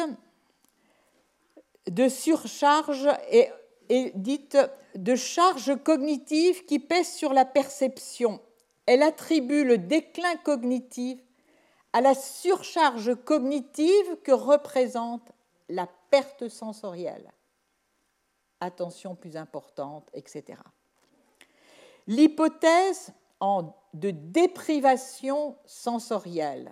[1.88, 3.50] de surcharge et
[3.90, 4.58] est dite
[4.94, 8.40] de charge cognitive qui pèse sur la perception.
[8.86, 11.20] Elle attribue le déclin cognitif
[11.94, 15.32] à la surcharge cognitive que représente
[15.70, 17.32] la perte sensorielle.
[18.62, 20.60] Attention plus importante, etc.
[22.08, 23.14] L'hypothèse
[23.94, 26.72] de déprivation sensorielle.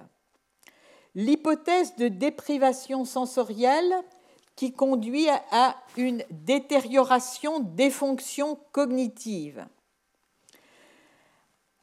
[1.15, 3.95] L'hypothèse de déprivation sensorielle
[4.55, 9.65] qui conduit à une détérioration des fonctions cognitives.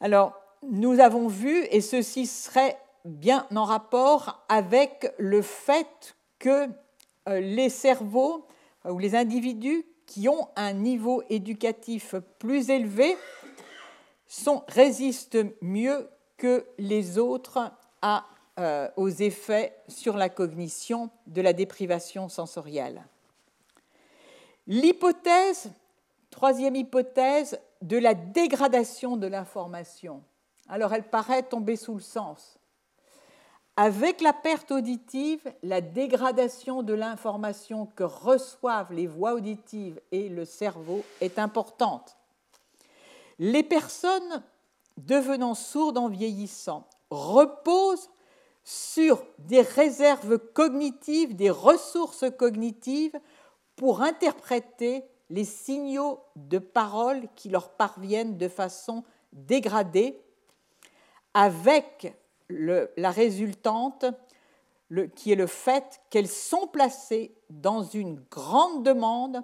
[0.01, 6.69] Alors, nous avons vu, et ceci serait bien en rapport avec le fait que
[7.29, 8.47] euh, les cerveaux
[8.87, 13.17] euh, ou les individus qui ont un niveau éducatif plus élevé
[14.69, 17.73] résistent mieux que les autres
[18.59, 23.05] euh, aux effets sur la cognition de la déprivation sensorielle.
[24.67, 25.73] L'hypothèse,
[26.31, 30.23] troisième hypothèse, de la dégradation de l'information.
[30.69, 32.59] Alors elle paraît tomber sous le sens.
[33.77, 40.45] Avec la perte auditive, la dégradation de l'information que reçoivent les voies auditives et le
[40.45, 42.17] cerveau est importante.
[43.41, 44.45] Les personnes
[44.97, 48.11] devenant sourdes en vieillissant reposent
[48.63, 53.19] sur des réserves cognitives, des ressources cognitives
[53.75, 59.03] pour interpréter les signaux de parole qui leur parviennent de façon
[59.33, 60.21] dégradée,
[61.35, 62.15] avec
[62.49, 64.05] la résultante,
[65.17, 69.43] qui est le fait qu'elles sont placées dans une grande demande,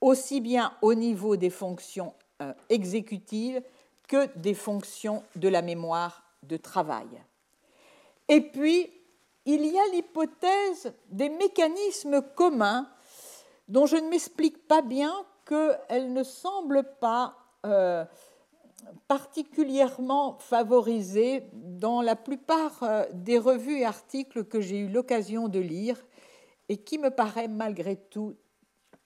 [0.00, 3.62] aussi bien au niveau des fonctions euh, exécutives
[4.06, 7.08] que des fonctions de la mémoire de travail.
[8.28, 8.90] Et puis,
[9.46, 12.88] il y a l'hypothèse des mécanismes communs
[13.68, 15.14] dont je ne m'explique pas bien
[15.46, 18.04] qu'elles ne semblent pas euh,
[19.08, 25.58] particulièrement favorisée dans la plupart euh, des revues et articles que j'ai eu l'occasion de
[25.58, 26.02] lire
[26.68, 28.36] et qui me paraît malgré tout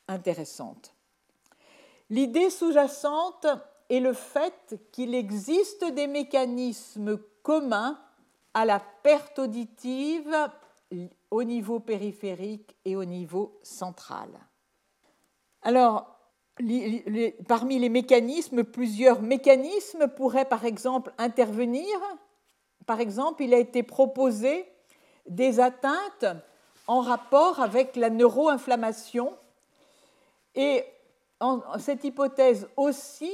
[0.07, 0.95] intéressante.
[2.11, 3.47] L'idée sous-jacente
[3.91, 7.99] est le fait qu'il existe des mécanismes communs
[8.55, 10.35] à la perte auditive
[11.31, 14.29] au niveau périphérique et au niveau central.
[15.63, 16.18] Alors,
[17.47, 21.87] parmi les mécanismes, plusieurs mécanismes pourraient par exemple intervenir.
[22.87, 24.67] Par exemple, il a été proposé
[25.29, 26.27] des atteintes
[26.87, 29.35] en rapport avec la neuroinflammation.
[30.55, 30.85] Et
[31.79, 33.33] cette hypothèse aussi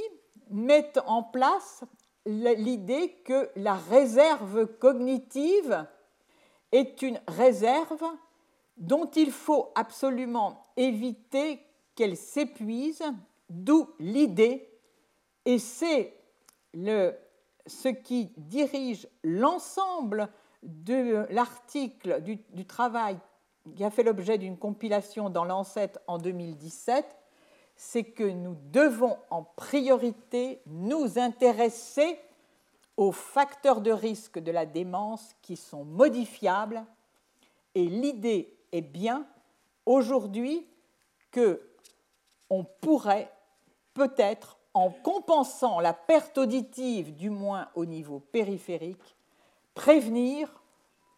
[0.51, 1.83] met en place
[2.25, 5.85] l'idée que la réserve cognitive
[6.71, 8.03] est une réserve
[8.77, 11.64] dont il faut absolument éviter
[11.95, 13.03] qu'elle s'épuise,
[13.49, 14.69] d'où l'idée,
[15.45, 16.13] et c'est
[16.73, 20.29] ce qui dirige l'ensemble
[20.63, 23.17] de l'article du, travail
[23.75, 27.05] qui a fait l'objet d'une compilation dans l'Ancet en 2017,
[27.75, 32.19] c'est que nous devons en priorité nous intéresser
[32.97, 36.85] aux facteurs de risque de la démence qui sont modifiables.
[37.73, 39.27] Et l'idée est bien
[39.85, 40.65] aujourd'hui
[41.31, 41.61] que
[42.49, 43.31] on pourrait
[43.93, 49.15] peut-être, en compensant la perte auditive, du moins au niveau périphérique,
[49.73, 50.61] prévenir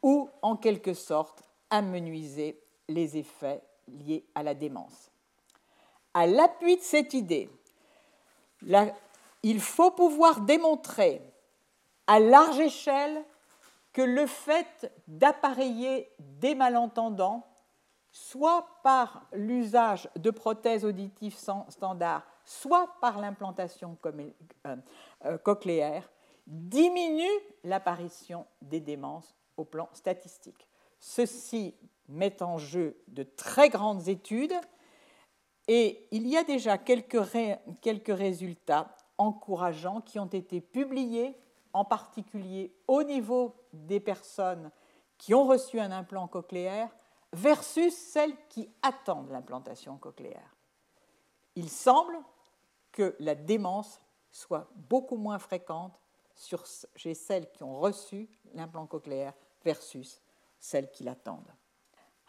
[0.04, 5.12] ou en quelque sorte amenuiser les effets liés à la démence.
[6.14, 7.50] À l'appui de cette idée,
[9.44, 11.22] il faut pouvoir démontrer
[12.06, 13.24] à large échelle
[13.94, 17.46] que le fait d'appareiller des malentendants,
[18.18, 21.38] soit par l'usage de prothèses auditives
[21.70, 24.76] standards, soit par l'implantation euh,
[25.26, 26.10] euh, cochléaire,
[26.48, 27.24] diminue
[27.64, 30.68] l'apparition des démences au plan statistique.
[31.00, 31.76] Ceci
[32.10, 34.56] met en jeu de très grandes études
[35.68, 37.22] et il y a déjà quelques,
[37.82, 41.36] quelques résultats encourageants qui ont été publiés
[41.72, 44.72] en particulier au niveau des personnes
[45.20, 46.90] qui ont reçu un implant cochléaire
[47.34, 50.56] versus celles qui attendent l'implantation cochléaire.
[51.56, 52.18] Il semble
[52.92, 54.02] que la démence
[54.32, 56.00] soit beaucoup moins fréquente
[56.96, 59.34] chez celles qui ont reçu l'implant cochléaire
[59.64, 60.22] versus
[60.60, 61.54] celles qui l'attendent.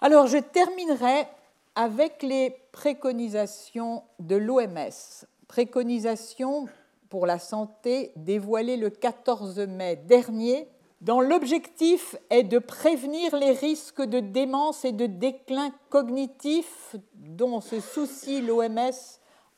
[0.00, 1.26] Alors je terminerai
[1.74, 6.68] avec les préconisations de l'OMS, préconisations
[7.08, 10.68] pour la santé dévoilé le 14 mai dernier,
[11.00, 17.80] dont l'objectif est de prévenir les risques de démence et de déclin cognitif dont se
[17.80, 18.90] soucie l'OMS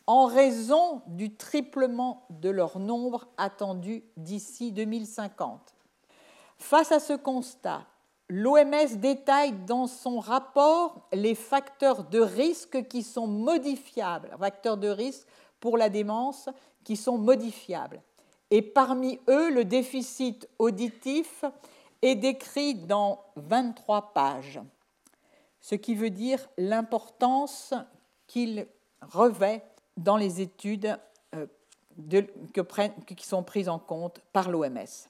[0.07, 5.75] en raison du triplement de leur nombre attendu d'ici 2050.
[6.59, 7.87] Face à ce constat,
[8.29, 15.27] l'OMS détaille dans son rapport les facteurs de risque qui sont modifiables, facteurs de risque
[15.59, 16.49] pour la démence
[16.85, 18.03] qui sont modifiables.
[18.51, 21.45] Et parmi eux, le déficit auditif
[22.03, 24.61] est décrit dans 23 pages,
[25.61, 27.75] ce qui veut dire l'importance
[28.27, 28.67] qu'il
[29.03, 29.63] revêt
[29.97, 30.99] dans les études
[31.35, 31.47] euh,
[33.17, 35.09] qui sont prises en compte par l'OMS.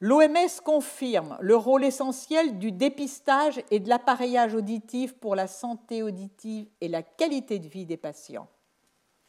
[0.00, 6.66] L'OMS confirme le rôle essentiel du dépistage et de l'appareillage auditif pour la santé auditive
[6.80, 8.48] et la qualité de vie des patients.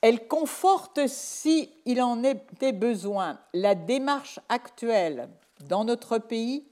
[0.03, 1.71] Elle conforte, si
[2.01, 5.29] en était besoin, la démarche actuelle
[5.69, 6.67] dans notre pays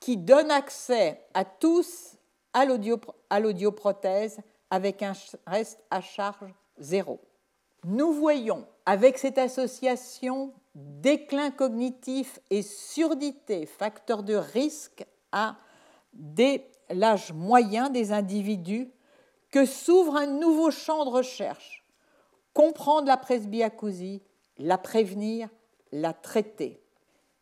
[0.00, 2.18] qui donne accès à tous
[2.52, 4.36] à l'audioprothèse
[4.68, 5.14] avec un
[5.46, 7.20] reste à charge zéro.
[7.84, 15.56] Nous voyons avec cette association déclin cognitif et surdité, facteurs de risque à
[16.90, 18.90] l'âge moyen des individus,
[19.50, 21.83] que s'ouvre un nouveau champ de recherche
[22.54, 24.22] comprendre la presbyacousie,
[24.58, 25.48] la prévenir,
[25.92, 26.80] la traiter.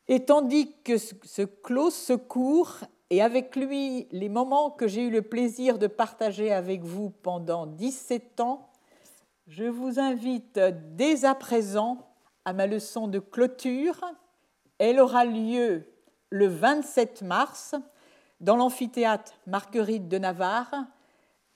[0.08, 2.78] Et tandis que ce cours,
[3.10, 7.66] et avec lui les moments que j'ai eu le plaisir de partager avec vous pendant
[7.66, 8.68] 17 ans,
[9.46, 10.58] je vous invite
[10.96, 11.98] dès à présent
[12.44, 14.00] à ma leçon de clôture.
[14.78, 15.84] Elle aura lieu
[16.30, 17.74] le 27 mars
[18.40, 20.86] dans l'amphithéâtre Marguerite de Navarre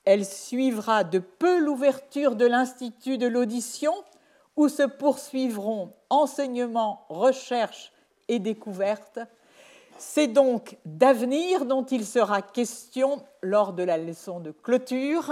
[0.06, 3.92] elle suivra de peu l'ouverture de l'Institut de l'audition,
[4.56, 7.92] où se poursuivront enseignements, recherches
[8.28, 9.18] et découvertes.
[9.98, 15.30] C'est donc d'avenir dont il sera question lors de la leçon de clôture.